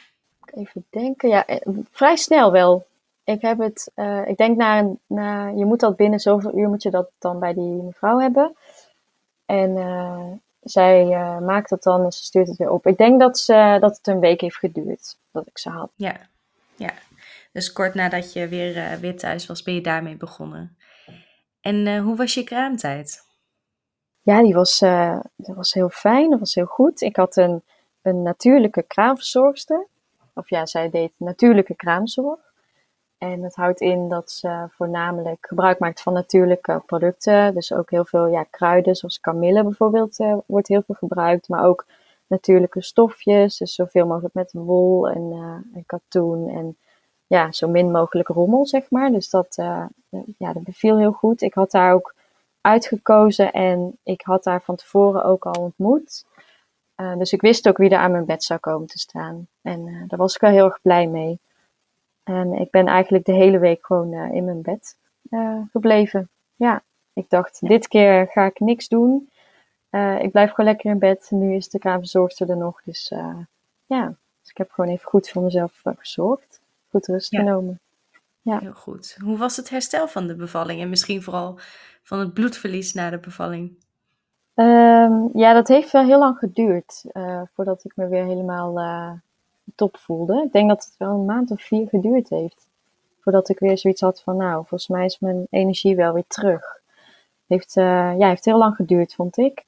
Even 0.54 0.84
denken. 0.90 1.28
Ja, 1.28 1.46
vrij 1.90 2.16
snel 2.16 2.52
wel. 2.52 2.86
Ik 3.24 3.40
heb 3.40 3.58
het, 3.58 3.90
uh, 3.96 4.28
ik 4.28 4.36
denk 4.36 4.56
na, 4.56 4.78
een, 4.78 4.98
na, 5.06 5.48
je 5.48 5.64
moet 5.64 5.80
dat 5.80 5.96
binnen 5.96 6.18
zoveel 6.18 6.58
uur 6.58 6.68
moet 6.68 6.82
je 6.82 6.90
dat 6.90 7.10
dan 7.18 7.38
bij 7.38 7.54
die 7.54 7.82
mevrouw 7.82 8.18
hebben. 8.18 8.56
En 9.46 9.70
uh, 9.76 10.26
zij 10.62 11.04
maakt 11.40 11.70
het 11.70 11.82
dan 11.82 12.04
en 12.04 12.12
ze 12.12 12.24
stuurt 12.24 12.48
het 12.48 12.56
weer 12.56 12.70
op. 12.70 12.86
Ik 12.86 12.96
denk 12.96 13.20
dat, 13.20 13.38
ze, 13.38 13.76
dat 13.80 13.96
het 13.96 14.06
een 14.06 14.20
week 14.20 14.40
heeft 14.40 14.56
geduurd 14.56 15.16
dat 15.32 15.46
ik 15.46 15.58
ze 15.58 15.70
had. 15.70 15.90
Ja, 15.94 16.16
ja. 16.74 16.92
Dus 17.52 17.72
kort 17.72 17.94
nadat 17.94 18.32
je 18.32 18.48
weer, 18.48 18.98
weer 19.00 19.16
thuis 19.16 19.46
was, 19.46 19.62
ben 19.62 19.74
je 19.74 19.80
daarmee 19.80 20.16
begonnen. 20.16 20.76
En 21.60 21.98
hoe 21.98 22.16
was 22.16 22.34
je 22.34 22.44
kraamtijd? 22.44 23.28
Ja, 24.20 24.42
die 24.42 24.54
was, 24.54 24.78
dat 25.36 25.56
was 25.56 25.72
heel 25.72 25.88
fijn, 25.88 26.30
dat 26.30 26.38
was 26.38 26.54
heel 26.54 26.66
goed. 26.66 27.00
Ik 27.00 27.16
had 27.16 27.36
een, 27.36 27.62
een 28.02 28.22
natuurlijke 28.22 28.82
kraamverzorgster. 28.82 29.86
Of 30.34 30.48
ja, 30.48 30.66
zij 30.66 30.90
deed 30.90 31.12
natuurlijke 31.16 31.74
kraamzorg. 31.74 32.38
En 33.18 33.42
het 33.42 33.54
houdt 33.54 33.80
in 33.80 34.08
dat 34.08 34.30
ze 34.30 34.66
voornamelijk 34.70 35.46
gebruik 35.46 35.78
maakt 35.78 36.02
van 36.02 36.12
natuurlijke 36.12 36.82
producten. 36.86 37.54
Dus 37.54 37.72
ook 37.72 37.90
heel 37.90 38.04
veel 38.04 38.26
ja, 38.26 38.42
kruiden, 38.42 38.94
zoals 38.94 39.20
kamille 39.20 39.62
bijvoorbeeld, 39.62 40.18
uh, 40.18 40.36
wordt 40.46 40.68
heel 40.68 40.82
veel 40.82 40.94
gebruikt. 40.94 41.48
Maar 41.48 41.64
ook 41.64 41.86
natuurlijke 42.26 42.82
stofjes, 42.82 43.58
dus 43.58 43.74
zoveel 43.74 44.06
mogelijk 44.06 44.34
met 44.34 44.52
wol 44.52 45.08
en, 45.08 45.32
en 45.74 45.86
katoen. 45.86 46.48
En 46.48 46.78
ja, 47.30 47.52
zo 47.52 47.68
min 47.68 47.90
mogelijk 47.90 48.28
rommel, 48.28 48.66
zeg 48.66 48.90
maar. 48.90 49.10
Dus 49.10 49.30
dat, 49.30 49.56
uh, 49.60 49.84
ja, 50.38 50.52
dat 50.52 50.62
beviel 50.62 50.98
heel 50.98 51.12
goed. 51.12 51.42
Ik 51.42 51.54
had 51.54 51.70
daar 51.70 51.94
ook 51.94 52.14
uitgekozen 52.60 53.52
en 53.52 53.98
ik 54.02 54.22
had 54.22 54.44
daar 54.44 54.62
van 54.62 54.76
tevoren 54.76 55.24
ook 55.24 55.46
al 55.46 55.62
ontmoet. 55.62 56.24
dus 56.94 57.32
ik 57.32 57.40
wist 57.40 57.68
ook 57.68 57.76
wie 57.76 57.90
er 57.90 57.98
aan 57.98 58.10
mijn 58.10 58.24
bed 58.24 58.44
zou 58.44 58.60
komen 58.60 58.86
te 58.86 58.98
staan. 58.98 59.48
En 59.62 60.04
daar 60.08 60.18
was 60.18 60.34
ik 60.34 60.40
wel 60.40 60.50
heel 60.50 60.64
erg 60.64 60.80
blij 60.82 61.06
mee. 61.06 61.38
En 62.22 62.52
ik 62.52 62.70
ben 62.70 62.86
eigenlijk 62.86 63.24
de 63.24 63.32
hele 63.32 63.58
week 63.58 63.86
gewoon 63.86 64.14
in 64.14 64.44
mijn 64.44 64.62
bed 64.62 64.96
gebleven. 65.70 66.28
Ja, 66.56 66.82
ik 67.12 67.28
dacht, 67.28 67.58
ja. 67.60 67.68
dit 67.68 67.88
keer 67.88 68.26
ga 68.26 68.44
ik 68.44 68.60
niks 68.60 68.88
doen. 68.88 69.30
Ik 70.18 70.30
blijf 70.30 70.50
gewoon 70.50 70.70
lekker 70.70 70.90
in 70.90 70.98
bed. 70.98 71.30
Nu 71.30 71.54
is 71.54 71.68
de 71.68 71.78
kraamverzorgster 71.78 72.50
er 72.50 72.56
nog. 72.56 72.82
Dus 72.84 73.08
ja, 73.86 74.06
dus 74.40 74.50
ik 74.50 74.56
heb 74.56 74.70
gewoon 74.70 74.90
even 74.90 75.08
goed 75.08 75.28
voor 75.28 75.42
mezelf 75.42 75.82
gezorgd. 75.84 76.60
Goed 76.90 77.06
rust 77.06 77.30
ja. 77.30 77.38
genomen. 77.38 77.80
Ja. 78.42 78.58
Heel 78.58 78.72
goed. 78.72 79.16
Hoe 79.24 79.38
was 79.38 79.56
het 79.56 79.70
herstel 79.70 80.08
van 80.08 80.26
de 80.26 80.34
bevalling? 80.34 80.80
En 80.80 80.88
misschien 80.88 81.22
vooral 81.22 81.58
van 82.02 82.18
het 82.18 82.34
bloedverlies 82.34 82.92
na 82.92 83.10
de 83.10 83.18
bevalling? 83.18 83.78
Um, 84.54 85.30
ja, 85.34 85.52
dat 85.52 85.68
heeft 85.68 85.90
wel 85.90 86.04
heel 86.04 86.18
lang 86.18 86.38
geduurd. 86.38 87.04
voordat 87.54 87.84
ik 87.84 87.92
me 87.96 88.08
weer 88.08 88.24
helemaal 88.24 88.78
top 89.74 89.96
voelde. 89.96 90.42
Ik 90.42 90.52
denk 90.52 90.68
dat 90.68 90.84
het 90.84 90.94
wel 90.98 91.10
een 91.10 91.24
maand 91.24 91.50
of 91.50 91.62
vier 91.62 91.88
geduurd 91.88 92.28
heeft. 92.28 92.68
Voordat 93.20 93.48
ik 93.48 93.58
weer 93.58 93.78
zoiets 93.78 94.00
had 94.00 94.22
van, 94.22 94.36
nou, 94.36 94.54
volgens 94.54 94.88
mij 94.88 95.04
is 95.04 95.18
mijn 95.18 95.46
energie 95.50 95.96
wel 95.96 96.12
weer 96.12 96.26
terug. 96.26 96.80
Heeft, 97.46 97.76
uh, 97.76 98.18
ja, 98.18 98.28
heeft 98.28 98.44
heel 98.44 98.58
lang 98.58 98.76
geduurd, 98.76 99.14
vond 99.14 99.36
ik. 99.36 99.64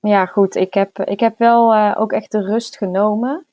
Maar 0.00 0.10
ja, 0.10 0.26
goed, 0.26 0.54
ik 0.54 0.74
heb, 0.74 0.98
ik 0.98 1.20
heb 1.20 1.38
wel 1.38 1.94
ook 1.96 2.12
echt 2.12 2.32
de 2.32 2.42
rust 2.42 2.76
genomen. 2.76 3.46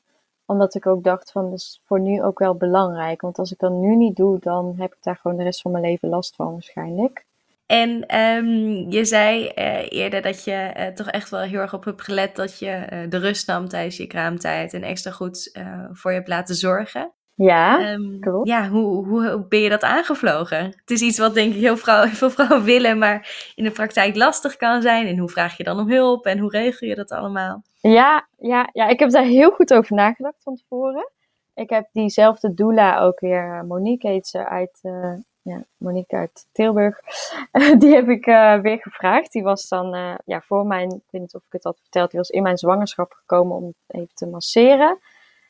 Omdat 0.45 0.75
ik 0.75 0.87
ook 0.87 1.03
dacht 1.03 1.31
van, 1.31 1.49
dat 1.49 1.59
is 1.59 1.81
voor 1.85 1.99
nu 1.99 2.23
ook 2.23 2.39
wel 2.39 2.55
belangrijk. 2.55 3.21
Want 3.21 3.37
als 3.37 3.51
ik 3.51 3.59
dat 3.59 3.71
nu 3.71 3.95
niet 3.95 4.15
doe, 4.15 4.39
dan 4.39 4.75
heb 4.77 4.93
ik 4.93 4.97
daar 5.01 5.17
gewoon 5.21 5.37
de 5.37 5.43
rest 5.43 5.61
van 5.61 5.71
mijn 5.71 5.83
leven 5.83 6.09
last 6.09 6.35
van 6.35 6.51
waarschijnlijk. 6.51 7.25
En 7.65 8.19
um, 8.19 8.91
je 8.91 9.05
zei 9.05 9.51
uh, 9.55 9.91
eerder 9.91 10.21
dat 10.21 10.43
je 10.43 10.73
uh, 10.77 10.87
toch 10.87 11.07
echt 11.07 11.29
wel 11.29 11.39
heel 11.39 11.59
erg 11.59 11.73
op 11.73 11.83
hebt 11.83 12.01
gelet 12.01 12.35
dat 12.35 12.59
je 12.59 12.87
uh, 12.93 13.09
de 13.09 13.17
rust 13.17 13.47
nam 13.47 13.67
tijdens 13.67 13.97
je 13.97 14.07
kraamtijd 14.07 14.73
en 14.73 14.83
extra 14.83 15.11
goed 15.11 15.59
voor 15.91 16.11
je 16.11 16.17
hebt 16.17 16.29
laten 16.29 16.55
zorgen. 16.55 17.11
Ja, 17.35 17.91
um, 17.91 18.19
klopt. 18.19 18.47
Ja, 18.47 18.67
hoe, 18.67 19.07
hoe 19.07 19.45
ben 19.49 19.59
je 19.59 19.69
dat 19.69 19.83
aangevlogen? 19.83 20.65
Het 20.65 20.91
is 20.91 21.01
iets 21.01 21.17
wat 21.17 21.33
denk 21.33 21.53
ik 21.53 21.59
heel 21.59 21.77
vrouw, 21.77 22.05
veel 22.21 22.29
vrouwen 22.29 22.63
willen, 22.63 22.97
maar 22.97 23.51
in 23.55 23.63
de 23.63 23.71
praktijk 23.71 24.15
lastig 24.15 24.57
kan 24.57 24.81
zijn. 24.81 25.07
En 25.07 25.17
hoe 25.17 25.29
vraag 25.29 25.57
je 25.57 25.63
dan 25.63 25.79
om 25.79 25.89
hulp 25.89 26.25
en 26.25 26.39
hoe 26.39 26.49
regel 26.49 26.87
je 26.87 26.95
dat 26.95 27.11
allemaal? 27.11 27.61
Ja, 27.81 28.27
ja, 28.37 28.69
ja 28.71 28.87
ik 28.87 28.99
heb 28.99 29.09
daar 29.09 29.23
heel 29.23 29.51
goed 29.51 29.73
over 29.73 29.95
nagedacht 29.95 30.43
van 30.43 30.55
tevoren. 30.55 31.11
Ik 31.53 31.69
heb 31.69 31.87
diezelfde 31.91 32.53
doula 32.53 32.99
ook 32.99 33.19
weer, 33.19 33.65
Monique 33.67 34.09
heet 34.09 34.27
ze, 34.27 34.47
uit 34.49 34.79
ja, 35.43 35.63
Monique 35.77 36.17
uit 36.17 36.47
Tilburg, 36.51 36.99
die 37.79 37.95
heb 37.95 38.09
ik 38.09 38.27
uh, 38.27 38.59
weer 38.59 38.77
gevraagd. 38.77 39.31
Die 39.31 39.43
was 39.43 39.67
dan 39.67 39.95
uh, 39.95 40.15
ja, 40.25 40.41
voor 40.41 40.65
mijn, 40.65 40.89
ik 40.89 41.09
weet 41.09 41.21
niet 41.21 41.33
of 41.33 41.41
ik 41.45 41.51
het 41.51 41.63
had 41.63 41.79
verteld, 41.81 42.11
die 42.11 42.19
was 42.19 42.29
in 42.29 42.43
mijn 42.43 42.57
zwangerschap 42.57 43.11
gekomen 43.11 43.55
om 43.55 43.73
even 43.87 44.13
te 44.13 44.25
masseren. 44.25 44.99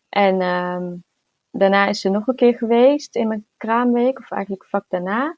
En 0.09 0.41
um, 0.41 1.03
daarna 1.59 1.87
is 1.87 2.01
ze 2.01 2.09
nog 2.09 2.27
een 2.27 2.35
keer 2.35 2.53
geweest 2.53 3.15
in 3.15 3.27
mijn 3.27 3.45
kraamweek, 3.57 4.19
of 4.19 4.31
eigenlijk 4.31 4.65
vlak 4.65 4.85
daarna. 4.89 5.37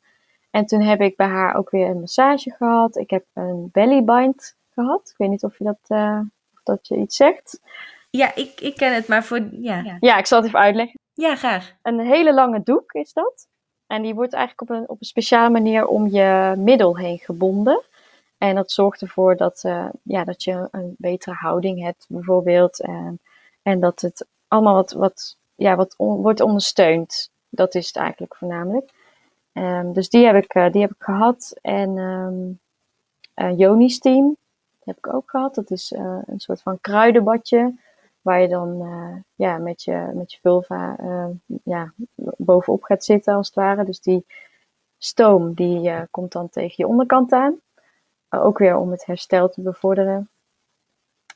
En 0.51 0.65
toen 0.65 0.82
heb 0.82 1.01
ik 1.01 1.15
bij 1.15 1.28
haar 1.28 1.56
ook 1.56 1.69
weer 1.69 1.88
een 1.88 1.99
massage 1.99 2.51
gehad. 2.51 2.97
Ik 2.97 3.10
heb 3.10 3.25
een 3.34 3.69
bellybind 3.71 4.56
gehad. 4.73 5.10
Ik 5.10 5.17
weet 5.17 5.30
niet 5.30 5.43
of 5.43 5.58
je 5.58 5.63
dat, 5.63 5.80
uh, 5.88 6.19
of 6.54 6.63
dat 6.63 6.88
je 6.88 6.97
iets 6.97 7.15
zegt. 7.15 7.60
Ja, 8.10 8.36
ik, 8.36 8.62
ik 8.62 8.75
ken 8.75 8.93
het, 8.93 9.08
maar 9.08 9.23
voor... 9.23 9.39
Ja, 9.51 9.97
Ja, 9.99 10.17
ik 10.17 10.25
zal 10.25 10.38
het 10.38 10.47
even 10.47 10.60
uitleggen. 10.60 10.99
ja 11.13 11.36
graag. 11.36 11.75
Een 11.82 11.99
hele 11.99 12.34
lange 12.34 12.62
doek 12.63 12.91
is 12.91 13.13
dat. 13.13 13.47
En 13.88 14.01
die 14.01 14.15
wordt 14.15 14.34
eigenlijk 14.34 14.71
op 14.71 14.78
een, 14.78 14.89
op 14.89 14.99
een 14.99 15.06
speciale 15.06 15.49
manier 15.49 15.88
om 15.88 16.08
je 16.08 16.54
middel 16.58 16.97
heen 16.97 17.17
gebonden. 17.17 17.84
En 18.38 18.56
dat 18.56 18.71
zorgt 18.71 19.01
ervoor 19.01 19.36
dat, 19.36 19.62
eh, 19.63 19.89
ja, 20.04 20.23
dat 20.23 20.43
je 20.43 20.67
een 20.71 20.95
betere 20.97 21.36
houding 21.36 21.82
hebt, 21.82 22.06
bijvoorbeeld. 22.10 22.82
En, 22.82 23.19
en 23.62 23.80
dat 23.80 24.01
het 24.01 24.28
allemaal 24.47 24.75
wat, 24.75 24.91
wat, 24.91 25.38
ja, 25.56 25.76
wat 25.76 25.96
wordt 25.98 26.41
ondersteund. 26.41 27.30
Dat 27.50 27.76
is 27.76 27.88
het 27.88 27.96
eigenlijk 27.96 28.36
voornamelijk. 28.36 28.89
Ehm, 29.54 29.91
dus 29.91 30.10
die 30.10 30.26
heb, 30.26 30.36
ik, 30.36 30.54
eh, 30.54 30.72
die 30.72 30.82
heb 30.82 30.91
ik 30.91 31.04
gehad. 31.04 31.58
En 31.62 31.98
ehm 31.98 32.63
eh, 33.36 33.58
Joni's 33.58 34.00
team 34.00 34.38
heb 34.84 34.98
ik 34.98 35.13
ook 35.13 35.30
gehad. 35.30 35.56
Dat 35.56 35.72
is 35.72 35.91
eh, 35.91 36.18
een 36.26 36.39
soort 36.39 36.62
van 36.62 36.82
kruidenbadje. 36.82 37.74
Waar 38.22 38.41
je 38.41 38.48
dan 38.48 38.84
ja, 39.36 39.58
met, 39.58 39.84
je, 39.84 40.12
met 40.13 40.32
je 40.32 40.38
vulva 40.41 40.98
eh, 40.98 41.28
ja, 41.63 41.94
bovenop 42.38 42.84
gaat 42.84 43.04
zitten 43.04 43.34
als 43.34 43.48
het 43.48 43.56
ware. 43.56 43.84
Dus 43.84 44.00
die 44.02 44.26
stoom 44.98 45.54
die 45.54 46.08
komt 46.12 46.32
dan 46.32 46.50
tegen 46.50 46.74
je 46.78 46.88
onderkant 46.88 47.32
aan. 47.32 47.60
Ook 48.30 48.58
weer 48.58 48.78
om 48.78 48.91
het 48.91 49.06
herstel 49.06 49.50
te 49.50 49.62
bevorderen. 49.62 50.30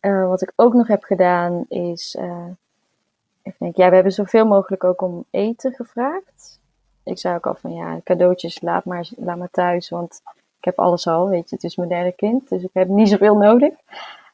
Wat 0.01 0.41
ik 0.41 0.53
ook 0.55 0.73
nog 0.73 0.87
heb 0.87 1.03
gedaan 1.03 1.65
is. 1.67 2.17
Ja, 3.57 3.89
we 3.89 3.95
hebben 3.95 4.11
zoveel 4.11 4.45
mogelijk 4.45 4.83
ook 4.83 5.01
om 5.01 5.25
eten 5.29 5.73
gevraagd. 5.73 6.59
Ik 7.03 7.17
zei 7.17 7.35
ook 7.35 7.47
al 7.47 7.55
van 7.55 7.73
ja, 7.73 7.99
cadeautjes, 8.03 8.61
laat 8.61 8.85
maar, 8.85 9.09
laat 9.17 9.37
maar 9.37 9.51
thuis. 9.51 9.89
Want 9.89 10.21
ik 10.57 10.65
heb 10.65 10.79
alles 10.79 11.07
al, 11.07 11.29
weet 11.29 11.49
je, 11.49 11.55
het 11.55 11.63
is 11.63 11.75
mijn 11.75 11.89
derde 11.89 12.11
kind. 12.11 12.49
Dus 12.49 12.63
ik 12.63 12.69
heb 12.73 12.87
niet 12.87 13.09
zoveel 13.09 13.35
nodig. 13.35 13.73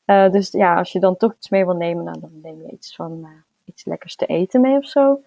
Uh, 0.05 0.31
dus 0.31 0.51
ja, 0.51 0.77
als 0.77 0.91
je 0.91 0.99
dan 0.99 1.17
toch 1.17 1.33
iets 1.33 1.49
mee 1.49 1.65
wil 1.65 1.75
nemen, 1.75 2.03
nou, 2.03 2.19
dan 2.19 2.31
neem 2.43 2.61
je 2.61 2.71
iets 2.71 2.95
van 2.95 3.27
iets 3.63 3.85
lekkers 3.85 4.15
te 4.15 4.25
eten 4.25 4.61
mee 4.61 4.77
of 4.77 4.85
zo. 4.85 5.19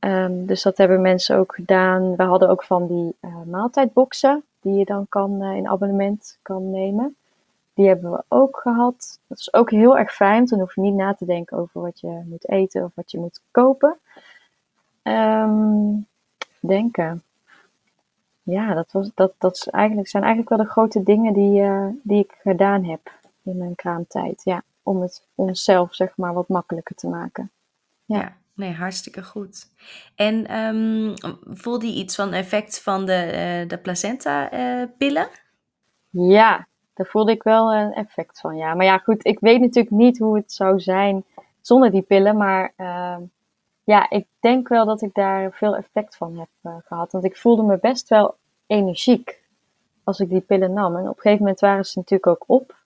Um, 0.00 0.46
dus 0.46 0.62
dat 0.62 0.76
hebben 0.76 1.00
mensen 1.00 1.36
ook 1.36 1.54
gedaan. 1.54 2.16
We 2.16 2.22
hadden 2.22 2.48
ook 2.48 2.64
van 2.64 2.86
die 2.86 3.16
uh, 3.20 3.42
maaltijdboxen 3.46 4.44
die 4.60 4.74
je 4.74 4.84
dan 4.84 5.06
kan 5.08 5.42
in 5.42 5.68
abonnement 5.68 6.38
kan 6.42 6.70
nemen. 6.70 7.16
Die 7.76 7.86
hebben 7.86 8.10
we 8.10 8.24
ook 8.28 8.60
gehad. 8.60 9.20
Dat 9.26 9.38
is 9.38 9.52
ook 9.52 9.70
heel 9.70 9.98
erg 9.98 10.14
fijn. 10.14 10.44
Dan 10.44 10.58
hoef 10.58 10.74
je 10.74 10.80
niet 10.80 10.94
na 10.94 11.14
te 11.14 11.24
denken 11.24 11.56
over 11.56 11.80
wat 11.80 12.00
je 12.00 12.22
moet 12.26 12.48
eten 12.48 12.84
of 12.84 12.90
wat 12.94 13.10
je 13.10 13.18
moet 13.18 13.40
kopen. 13.50 13.98
Um, 15.02 16.06
denken. 16.60 17.22
Ja, 18.42 18.74
dat, 18.74 18.92
was, 18.92 19.10
dat, 19.14 19.34
dat 19.38 19.56
is 19.56 19.68
eigenlijk, 19.68 20.08
zijn 20.08 20.22
eigenlijk 20.22 20.56
wel 20.56 20.66
de 20.66 20.72
grote 20.72 21.02
dingen 21.02 21.32
die, 21.32 21.62
uh, 21.62 21.88
die 22.02 22.24
ik 22.24 22.34
gedaan 22.42 22.84
heb 22.84 23.12
in 23.42 23.56
mijn 23.56 23.74
kraamtijd. 23.74 24.40
Ja, 24.44 24.62
om 24.82 25.00
het 25.00 25.26
onszelf 25.34 25.94
zeg 25.94 26.16
maar 26.16 26.34
wat 26.34 26.48
makkelijker 26.48 26.96
te 26.96 27.08
maken. 27.08 27.50
Ja. 28.04 28.18
ja. 28.18 28.36
Nee, 28.54 28.72
hartstikke 28.72 29.22
goed. 29.22 29.70
En 30.14 30.56
um, 30.56 31.14
voelde 31.44 31.86
je 31.86 31.92
iets 31.92 32.14
van 32.14 32.32
effect 32.32 32.82
van 32.82 33.06
de, 33.06 33.26
uh, 33.62 33.68
de 33.68 33.78
placenta-pillen? 33.78 35.28
Uh, 36.12 36.30
ja, 36.30 36.66
daar 36.96 37.06
voelde 37.06 37.32
ik 37.32 37.42
wel 37.42 37.74
een 37.74 37.92
effect 37.92 38.40
van, 38.40 38.56
ja. 38.56 38.74
Maar 38.74 38.86
ja, 38.86 38.98
goed, 38.98 39.26
ik 39.26 39.40
weet 39.40 39.60
natuurlijk 39.60 39.94
niet 39.94 40.18
hoe 40.18 40.36
het 40.36 40.52
zou 40.52 40.80
zijn 40.80 41.24
zonder 41.60 41.90
die 41.90 42.02
pillen. 42.02 42.36
Maar 42.36 42.72
uh, 42.76 43.16
ja, 43.84 44.10
ik 44.10 44.26
denk 44.40 44.68
wel 44.68 44.84
dat 44.86 45.02
ik 45.02 45.14
daar 45.14 45.52
veel 45.52 45.76
effect 45.76 46.16
van 46.16 46.38
heb 46.38 46.48
uh, 46.62 46.76
gehad. 46.84 47.12
Want 47.12 47.24
ik 47.24 47.36
voelde 47.36 47.62
me 47.62 47.78
best 47.78 48.08
wel 48.08 48.34
energiek 48.66 49.42
als 50.04 50.20
ik 50.20 50.28
die 50.28 50.40
pillen 50.40 50.72
nam. 50.72 50.96
En 50.96 51.02
op 51.02 51.16
een 51.16 51.22
gegeven 51.22 51.42
moment 51.42 51.60
waren 51.60 51.84
ze 51.84 51.98
natuurlijk 51.98 52.30
ook 52.30 52.44
op. 52.46 52.76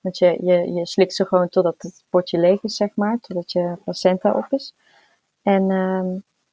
Want 0.00 0.18
je, 0.18 0.36
je, 0.40 0.72
je 0.72 0.86
slikt 0.86 1.14
ze 1.14 1.26
gewoon 1.26 1.48
totdat 1.48 1.74
het 1.78 2.04
potje 2.08 2.38
leeg 2.38 2.62
is, 2.62 2.76
zeg 2.76 2.90
maar. 2.94 3.18
Totdat 3.20 3.52
je 3.52 3.76
placenta 3.84 4.32
op 4.32 4.46
is. 4.48 4.74
En 5.42 5.70
uh, 5.70 6.04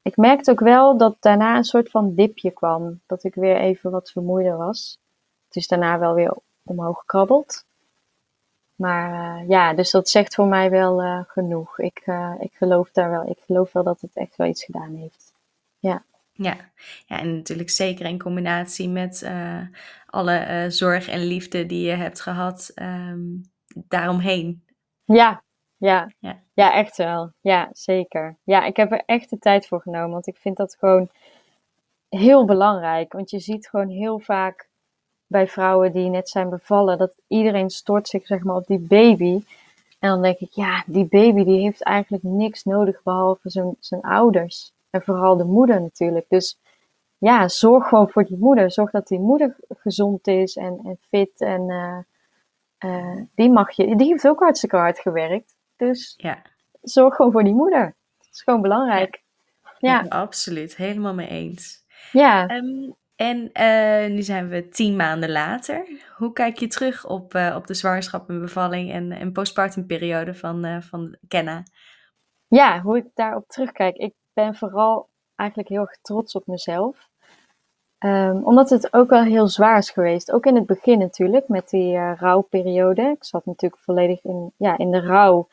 ik 0.01 0.17
merkte 0.17 0.51
ook 0.51 0.60
wel 0.60 0.97
dat 0.97 1.15
daarna 1.19 1.58
een 1.58 1.63
soort 1.63 1.89
van 1.89 2.15
dipje 2.15 2.51
kwam. 2.51 3.01
Dat 3.06 3.23
ik 3.23 3.36
weer 3.36 3.58
even 3.58 3.91
wat 3.91 4.12
vermoeider 4.12 4.58
was. 4.58 4.99
Het 5.47 5.56
is 5.56 5.67
daarna 5.67 5.99
wel 5.99 6.13
weer 6.13 6.38
omhoog 6.69 6.99
gekrabbeld. 6.99 7.65
Maar 8.75 9.41
uh, 9.41 9.49
ja, 9.49 9.73
dus 9.73 9.91
dat 9.91 10.10
zegt 10.10 10.36
voor 10.36 10.47
mij 10.47 10.69
wel 10.69 11.03
uh, 11.03 11.19
genoeg. 11.27 11.80
Ik, 11.80 12.01
uh, 12.06 12.34
ik 12.39 12.53
geloof 12.53 12.91
daar 12.91 13.10
wel. 13.10 13.30
Ik 13.30 13.39
geloof 13.45 13.71
wel 13.71 13.84
dat 13.84 14.01
het 14.01 14.15
echt 14.15 14.36
wel 14.36 14.47
iets 14.47 14.63
gedaan 14.63 14.95
heeft. 14.95 15.34
Ja. 15.80 16.03
Ja, 16.32 16.58
ja 17.06 17.19
en 17.19 17.36
natuurlijk 17.36 17.69
zeker 17.69 18.06
in 18.06 18.19
combinatie 18.19 18.89
met 18.89 19.30
alle 20.06 20.65
zorg 20.69 21.08
en 21.08 21.19
liefde 21.19 21.65
die 21.65 21.86
je 21.86 21.95
hebt 21.95 22.21
gehad 22.21 22.71
um, 22.75 23.51
daaromheen. 23.67 24.63
Ja, 25.06 25.43
ja, 25.77 26.12
ja, 26.19 26.39
ja, 26.53 26.73
echt 26.73 26.97
wel. 26.97 27.32
Ja, 27.41 27.69
zeker. 27.71 28.38
Ja, 28.43 28.65
ik 28.65 28.77
heb 28.77 28.91
er 28.91 29.03
echt 29.06 29.30
de 29.30 29.39
tijd 29.39 29.67
voor 29.67 29.82
genomen, 29.82 30.10
want 30.10 30.27
ik 30.27 30.38
vind 30.38 30.58
dat 30.58 30.75
gewoon 30.80 31.10
heel 32.10 32.45
belangrijk. 32.45 33.13
Want 33.13 33.30
je 33.30 33.39
ziet 33.39 33.67
gewoon 33.67 33.89
heel 33.89 34.19
vaak 34.19 34.66
bij 35.28 35.48
vrouwen 35.48 35.92
die 35.92 36.10
net 36.10 36.30
zijn 36.30 36.50
bevallen, 36.50 36.98
dat 36.98 37.16
iedereen 37.28 37.70
stort 37.70 38.08
zich 38.08 38.26
zeg 38.26 38.44
maar 38.44 38.56
op 38.56 38.68
die 38.68 38.80
baby. 38.80 39.44
En 40.00 40.10
dan 40.10 40.22
denk 40.22 40.38
ik, 40.38 40.52
ja, 40.52 40.84
die 40.86 41.06
baby 41.06 41.44
die 41.44 41.62
heeft 41.62 41.84
eigenlijk 41.84 42.24
niks 42.24 42.63
nodig 42.63 43.04
behalve 43.04 43.50
zijn, 43.50 43.76
zijn 43.80 44.02
ouders. 44.02 44.72
En 44.90 45.02
vooral 45.02 45.38
de 45.38 45.44
moeder 45.44 45.82
natuurlijk. 45.82 46.26
Dus 46.30 46.60
ja, 47.18 47.48
zorg 47.48 47.88
gewoon 47.88 48.10
voor 48.10 48.24
die 48.24 48.38
moeder. 48.38 48.72
Zorg 48.72 48.92
dat 48.92 49.08
die 49.08 49.20
moeder 49.20 49.56
gezond 49.70 50.28
is 50.28 50.56
en, 50.56 50.80
en 50.84 50.98
fit. 51.10 51.42
En 51.42 51.70
uh, 51.70 51.98
uh, 52.92 53.22
die 53.36 53.52
mag 53.52 53.72
je, 53.72 53.96
die 53.96 54.08
heeft 54.08 54.28
ook 54.28 54.40
hartstikke 54.40 54.76
hard 54.76 55.00
gewerkt. 55.00 55.56
Dus 55.76 56.13
ja. 56.18 56.42
zorg 56.82 57.16
gewoon 57.16 57.32
voor 57.32 57.44
die 57.44 57.56
moeder. 57.56 57.96
Dat 58.18 58.28
is 58.32 58.42
gewoon 58.42 58.62
belangrijk. 58.62 59.22
Ja, 59.80 60.02
ja. 60.02 60.06
absoluut. 60.10 60.76
Helemaal 60.76 61.13
mee 61.13 61.28
eens. 61.28 61.84
Ja. 62.12 62.50
Um, 62.50 62.96
en 63.17 63.49
uh, 63.53 64.15
nu 64.15 64.21
zijn 64.21 64.49
we 64.49 64.69
tien 64.69 64.95
maanden 64.95 65.32
later. 65.32 65.88
Hoe 66.17 66.34
kijk 66.34 66.58
je 66.58 66.67
terug 66.67 67.06
op, 67.08 67.34
uh, 67.34 67.53
op 67.58 67.67
de 67.67 67.73
zwangerschap 67.73 68.30
en 68.30 68.39
bevalling 68.39 68.91
en, 68.91 69.12
en 69.12 69.32
postpartumperiode 69.32 70.34
van, 70.34 70.65
uh, 70.65 70.82
van 70.82 71.17
Kenna? 71.27 71.63
Ja, 72.47 72.82
hoe 72.82 72.97
ik 72.97 73.06
daarop 73.13 73.47
terugkijk. 73.47 73.95
Ik 73.95 74.13
ben 74.34 74.56
vooral 74.56 75.10
eigenlijk 75.36 75.69
heel 75.69 75.82
erg 75.82 75.97
trots 76.01 76.36
op 76.36 76.47
mezelf. 76.47 77.10
Um, 78.06 78.43
omdat 78.43 78.69
het 78.69 78.93
ook 78.93 79.10
wel 79.10 79.23
heel 79.23 79.47
zwaar 79.47 79.77
is 79.77 79.89
geweest. 79.89 80.32
Ook 80.32 80.45
in 80.45 80.56
het 80.56 80.65
begin 80.65 80.99
natuurlijk, 80.99 81.47
met 81.47 81.69
die 81.69 82.13
rouwperiode. 82.13 83.01
Ik 83.01 83.23
zat 83.23 83.45
natuurlijk 83.45 83.82
volledig 83.82 84.23
in, 84.23 84.53
ja, 84.58 84.77
in 84.77 84.91
de 84.91 85.01
rouw. 85.01 85.47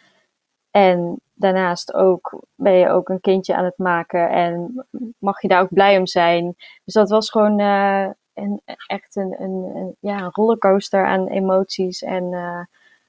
En 0.71 1.21
daarnaast 1.35 1.95
ook 1.95 2.43
ben 2.55 2.73
je 2.73 2.89
ook 2.89 3.09
een 3.09 3.21
kindje 3.21 3.55
aan 3.55 3.65
het 3.65 3.79
maken. 3.79 4.31
En 4.31 4.87
mag 5.19 5.43
je 5.43 5.49
daar 5.49 5.63
ook 5.63 5.73
blij 5.73 5.99
om 5.99 6.07
zijn. 6.07 6.55
Dus 6.85 6.95
dat 6.95 7.11
was 7.11 7.31
gewoon 7.31 7.61
uh, 7.61 8.09
een, 8.35 8.61
echt 8.87 9.17
een, 9.17 9.35
een, 9.39 9.97
ja, 10.01 10.19
een 10.19 10.33
rollercoaster 10.33 11.07
aan 11.07 11.29
emoties. 11.29 12.03
En 12.03 12.25
uh, 12.25 12.59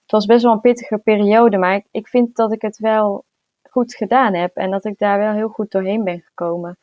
het 0.02 0.12
was 0.12 0.26
best 0.26 0.44
wel 0.44 0.54
een 0.54 0.62
pittige 0.62 0.98
periode. 0.98 1.58
Maar 1.58 1.76
ik, 1.76 1.86
ik 1.92 2.08
vind 2.08 2.36
dat 2.36 2.52
ik 2.52 2.62
het 2.62 2.78
wel 2.78 3.24
goed 3.70 3.96
gedaan 3.96 4.34
heb. 4.34 4.56
En 4.56 4.72
dat 4.72 4.86
ik 4.86 4.98
daar 4.98 5.20
wel 5.20 5.34
heel 5.34 5.50
goed 5.50 5.72
doorheen 5.72 6.04
ben 6.04 6.22
gekomen. 6.22 6.78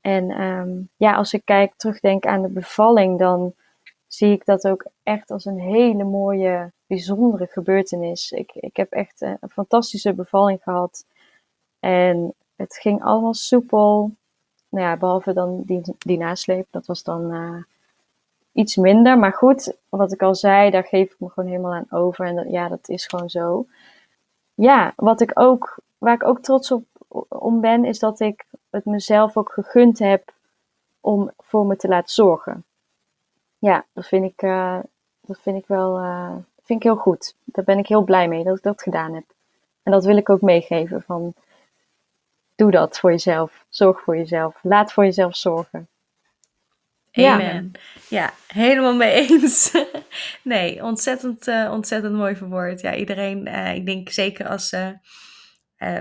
En 0.00 0.42
um, 0.42 0.88
ja, 0.96 1.14
als 1.14 1.32
ik 1.32 1.44
kijk, 1.44 1.72
terugdenk 1.76 2.26
aan 2.26 2.42
de 2.42 2.48
bevalling, 2.48 3.18
dan 3.18 3.54
zie 4.12 4.32
ik 4.32 4.44
dat 4.44 4.68
ook 4.68 4.86
echt 5.02 5.30
als 5.30 5.44
een 5.44 5.60
hele 5.60 6.04
mooie, 6.04 6.72
bijzondere 6.86 7.46
gebeurtenis. 7.46 8.30
Ik, 8.30 8.52
ik 8.54 8.76
heb 8.76 8.92
echt 8.92 9.20
een 9.20 9.50
fantastische 9.50 10.14
bevalling 10.14 10.62
gehad. 10.62 11.06
En 11.80 12.34
het 12.56 12.76
ging 12.76 13.02
allemaal 13.02 13.34
soepel. 13.34 14.14
Nou 14.68 14.86
ja, 14.86 14.96
behalve 14.96 15.32
dan 15.32 15.62
die, 15.62 15.94
die 15.98 16.18
nasleep, 16.18 16.66
dat 16.70 16.86
was 16.86 17.02
dan 17.02 17.34
uh, 17.34 17.62
iets 18.52 18.76
minder. 18.76 19.18
Maar 19.18 19.32
goed, 19.32 19.76
wat 19.88 20.12
ik 20.12 20.22
al 20.22 20.34
zei, 20.34 20.70
daar 20.70 20.84
geef 20.84 21.12
ik 21.12 21.20
me 21.20 21.28
gewoon 21.28 21.50
helemaal 21.50 21.74
aan 21.74 21.90
over. 21.90 22.26
En 22.26 22.50
ja, 22.50 22.68
dat 22.68 22.88
is 22.88 23.06
gewoon 23.06 23.30
zo. 23.30 23.66
Ja, 24.54 24.92
wat 24.96 25.20
ik 25.20 25.30
ook, 25.34 25.78
waar 25.98 26.14
ik 26.14 26.26
ook 26.26 26.40
trots 26.40 26.72
op 26.72 26.84
om 27.28 27.60
ben, 27.60 27.84
is 27.84 27.98
dat 27.98 28.20
ik 28.20 28.44
het 28.70 28.84
mezelf 28.84 29.36
ook 29.36 29.52
gegund 29.52 29.98
heb 29.98 30.32
om 31.00 31.30
voor 31.38 31.66
me 31.66 31.76
te 31.76 31.88
laten 31.88 32.14
zorgen. 32.14 32.64
Ja, 33.60 33.86
dat 33.92 34.06
vind 34.06 34.24
ik, 34.24 34.42
uh, 34.42 34.78
dat 35.20 35.38
vind 35.40 35.56
ik 35.56 35.66
wel 35.66 35.98
uh, 35.98 36.36
vind 36.62 36.78
ik 36.78 36.82
heel 36.82 36.96
goed. 36.96 37.34
Daar 37.44 37.64
ben 37.64 37.78
ik 37.78 37.86
heel 37.86 38.02
blij 38.02 38.28
mee 38.28 38.44
dat 38.44 38.56
ik 38.56 38.62
dat 38.62 38.82
gedaan 38.82 39.14
heb. 39.14 39.24
En 39.82 39.92
dat 39.92 40.04
wil 40.04 40.16
ik 40.16 40.30
ook 40.30 40.40
meegeven 40.40 41.02
van 41.02 41.34
doe 42.54 42.70
dat 42.70 42.98
voor 42.98 43.10
jezelf. 43.10 43.64
Zorg 43.68 44.00
voor 44.00 44.16
jezelf. 44.16 44.58
Laat 44.62 44.92
voor 44.92 45.04
jezelf 45.04 45.36
zorgen. 45.36 45.88
Amen. 47.12 47.72
Ja, 48.08 48.32
helemaal 48.46 48.94
mee 48.94 49.28
eens. 49.28 49.72
nee, 50.42 50.82
ontzettend, 50.82 51.46
uh, 51.46 51.70
ontzettend 51.72 52.14
mooi 52.14 52.36
verwoord. 52.36 52.80
Ja, 52.80 52.94
iedereen, 52.94 53.46
ik 53.74 53.86
denk 53.86 54.08
zeker 54.08 54.48
als 54.48 54.76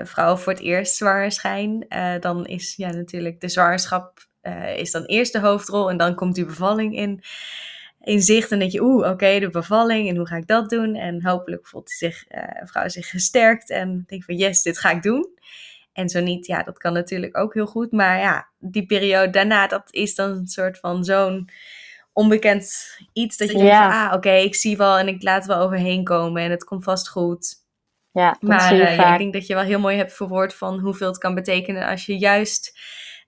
vrouwen 0.03 0.39
voor 0.39 0.53
het 0.53 0.61
eerst 0.61 0.95
zwanger 0.95 1.31
zijn, 1.31 1.85
dan 2.19 2.45
is 2.45 2.75
ja 2.75 2.91
natuurlijk 2.91 3.41
de 3.41 3.49
zwangerschap 3.49 4.28
uh, 4.43 4.77
is 4.77 4.91
dan 4.91 5.03
eerst 5.03 5.33
de 5.33 5.39
hoofdrol 5.39 5.89
en 5.89 5.97
dan 5.97 6.15
komt 6.15 6.35
die 6.35 6.45
bevalling 6.45 6.95
in. 6.95 7.23
in 7.99 8.21
zicht. 8.21 8.51
En 8.51 8.59
denk 8.59 8.71
je, 8.71 8.81
oeh, 8.83 9.09
oké, 9.09 9.39
de 9.39 9.49
bevalling 9.49 10.09
en 10.09 10.15
hoe 10.15 10.27
ga 10.27 10.35
ik 10.35 10.47
dat 10.47 10.69
doen? 10.69 10.95
En 10.95 11.25
hopelijk 11.25 11.67
voelt 11.67 11.89
zich, 11.89 12.31
uh, 12.31 12.43
vrouw 12.63 12.89
zich 12.89 13.09
gesterkt 13.09 13.69
en 13.69 14.03
denk 14.07 14.23
van 14.23 14.35
yes, 14.35 14.61
dit 14.61 14.79
ga 14.79 14.91
ik 14.91 15.03
doen. 15.03 15.37
En 15.93 16.09
zo 16.09 16.19
niet, 16.19 16.45
ja, 16.45 16.63
dat 16.63 16.77
kan 16.77 16.93
natuurlijk 16.93 17.37
ook 17.37 17.53
heel 17.53 17.65
goed. 17.65 17.91
Maar 17.91 18.19
ja, 18.19 18.49
die 18.57 18.85
periode 18.85 19.29
daarna, 19.29 19.67
dat 19.67 19.83
is 19.93 20.15
dan 20.15 20.29
een 20.29 20.47
soort 20.47 20.79
van 20.79 21.03
zo'n 21.03 21.49
onbekend 22.13 22.97
iets. 23.13 23.37
Dat 23.37 23.51
je 23.51 23.57
denkt 23.57 23.75
van, 23.75 23.91
ah, 23.91 24.13
oké, 24.13 24.31
ik 24.31 24.55
zie 24.55 24.77
wel 24.77 24.97
en 24.97 25.07
ik 25.07 25.23
laat 25.23 25.45
wel 25.45 25.57
overheen 25.57 26.03
komen 26.03 26.43
en 26.43 26.51
het 26.51 26.63
komt 26.63 26.83
vast 26.83 27.09
goed. 27.09 27.55
Ja, 28.11 28.37
maar 28.39 28.73
uh, 28.73 28.95
ja, 28.95 29.13
ik 29.13 29.19
denk 29.19 29.33
dat 29.33 29.47
je 29.47 29.53
wel 29.53 29.63
heel 29.63 29.79
mooi 29.79 29.97
hebt 29.97 30.13
verwoord 30.13 30.53
van 30.53 30.79
hoeveel 30.79 31.07
het 31.07 31.17
kan 31.17 31.35
betekenen 31.35 31.87
als 31.87 32.05
je 32.05 32.17
juist 32.17 32.79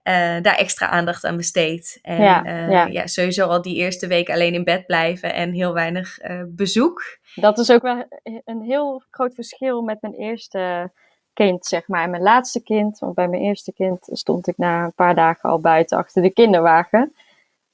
daar 0.03 0.55
extra 0.55 0.87
aandacht 0.87 1.25
aan 1.25 1.37
besteedt. 1.37 1.99
En 2.01 2.21
ja, 2.21 2.45
uh, 2.45 2.71
ja. 2.71 2.85
ja, 2.85 3.07
sowieso 3.07 3.47
al 3.47 3.61
die 3.61 3.75
eerste 3.75 4.07
week 4.07 4.29
alleen 4.29 4.53
in 4.53 4.63
bed 4.63 4.85
blijven 4.85 5.33
en 5.33 5.51
heel 5.51 5.73
weinig 5.73 6.17
bezoek. 6.47 7.03
Dat 7.35 7.57
is 7.57 7.71
ook 7.71 7.81
wel 7.81 8.05
een 8.45 8.61
heel 8.61 9.03
groot 9.09 9.33
verschil 9.33 9.81
met 9.81 10.01
mijn 10.01 10.13
eerste 10.13 10.91
kind, 11.33 11.65
zeg 11.65 11.87
maar. 11.87 12.03
En 12.03 12.09
mijn 12.09 12.23
laatste 12.23 12.63
kind, 12.63 12.99
want 12.99 13.15
bij 13.15 13.27
mijn 13.27 13.41
eerste 13.41 13.73
kind 13.73 14.07
stond 14.11 14.47
ik 14.47 14.57
na 14.57 14.83
een 14.83 14.93
paar 14.93 15.15
dagen 15.15 15.49
al 15.49 15.59
buiten 15.59 15.97
achter 15.97 16.21
de 16.21 16.29
kinderwagen. 16.29 17.13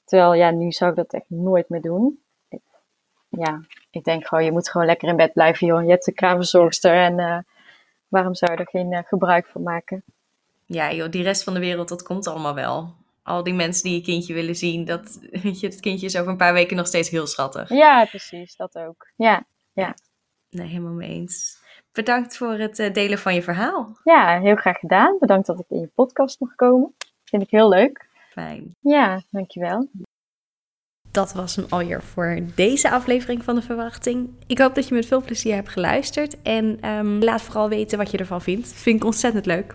Terwijl, 0.04 0.34
ja, 0.34 0.50
nu 0.50 0.72
zou 0.72 0.90
ik 0.90 0.96
dat 0.96 1.12
echt 1.12 1.30
nooit 1.30 1.68
meer 1.68 1.80
doen. 1.80 2.22
ja, 3.28 3.60
ik 3.90 4.04
denk 4.04 4.26
gewoon, 4.26 4.44
je 4.44 4.52
moet 4.52 4.70
gewoon 4.70 4.86
lekker 4.86 5.08
in 5.08 5.16
bed 5.16 5.32
blijven, 5.32 5.66
joh. 5.66 5.82
Je 5.82 5.90
hebt 5.90 6.06
een 6.06 6.14
kraamverzorgster 6.14 6.94
en 6.94 7.18
uh, 7.18 7.38
waarom 8.08 8.34
zou 8.34 8.52
je 8.52 8.58
er 8.58 8.68
geen 8.68 8.92
uh, 8.92 8.98
gebruik 9.04 9.46
van 9.46 9.62
maken? 9.62 10.04
Ja, 10.70 10.92
joh, 10.92 11.10
die 11.10 11.22
rest 11.22 11.42
van 11.42 11.54
de 11.54 11.60
wereld, 11.60 11.88
dat 11.88 12.02
komt 12.02 12.26
allemaal 12.26 12.54
wel. 12.54 12.94
Al 13.22 13.42
die 13.42 13.54
mensen 13.54 13.82
die 13.82 13.94
je 13.94 14.02
kindje 14.02 14.34
willen 14.34 14.56
zien, 14.56 14.84
dat, 14.84 15.18
weet 15.42 15.60
je, 15.60 15.66
het 15.66 15.80
kindje 15.80 16.06
is 16.06 16.16
over 16.16 16.30
een 16.30 16.36
paar 16.36 16.52
weken 16.52 16.76
nog 16.76 16.86
steeds 16.86 17.10
heel 17.10 17.26
schattig. 17.26 17.68
Ja, 17.68 18.04
precies, 18.04 18.56
dat 18.56 18.78
ook. 18.78 19.10
Ja, 19.16 19.44
ja. 19.72 19.94
Nee, 20.50 20.66
helemaal 20.66 20.92
mee 20.92 21.10
eens. 21.10 21.56
Bedankt 21.92 22.36
voor 22.36 22.52
het 22.52 22.78
uh, 22.78 22.92
delen 22.92 23.18
van 23.18 23.34
je 23.34 23.42
verhaal. 23.42 23.98
Ja, 24.04 24.40
heel 24.40 24.56
graag 24.56 24.78
gedaan. 24.78 25.16
Bedankt 25.18 25.46
dat 25.46 25.58
ik 25.58 25.66
in 25.68 25.80
je 25.80 25.90
podcast 25.94 26.40
mag 26.40 26.54
komen. 26.54 26.94
Vind 27.24 27.42
ik 27.42 27.50
heel 27.50 27.68
leuk. 27.68 28.08
Fijn. 28.30 28.76
Ja, 28.80 29.22
dankjewel. 29.30 29.88
Dat 31.10 31.32
was 31.32 31.56
hem 31.56 31.66
alweer 31.68 32.02
voor 32.02 32.38
deze 32.54 32.90
aflevering 32.90 33.44
van 33.44 33.54
de 33.54 33.62
verwachting. 33.62 34.30
Ik 34.46 34.58
hoop 34.58 34.74
dat 34.74 34.88
je 34.88 34.94
met 34.94 35.06
veel 35.06 35.22
plezier 35.22 35.54
hebt 35.54 35.68
geluisterd. 35.68 36.42
En 36.42 36.88
um, 36.88 37.22
laat 37.22 37.42
vooral 37.42 37.68
weten 37.68 37.98
wat 37.98 38.10
je 38.10 38.18
ervan 38.18 38.42
vindt. 38.42 38.72
Vind 38.72 38.96
ik 38.96 39.04
ontzettend 39.04 39.46
leuk. 39.46 39.74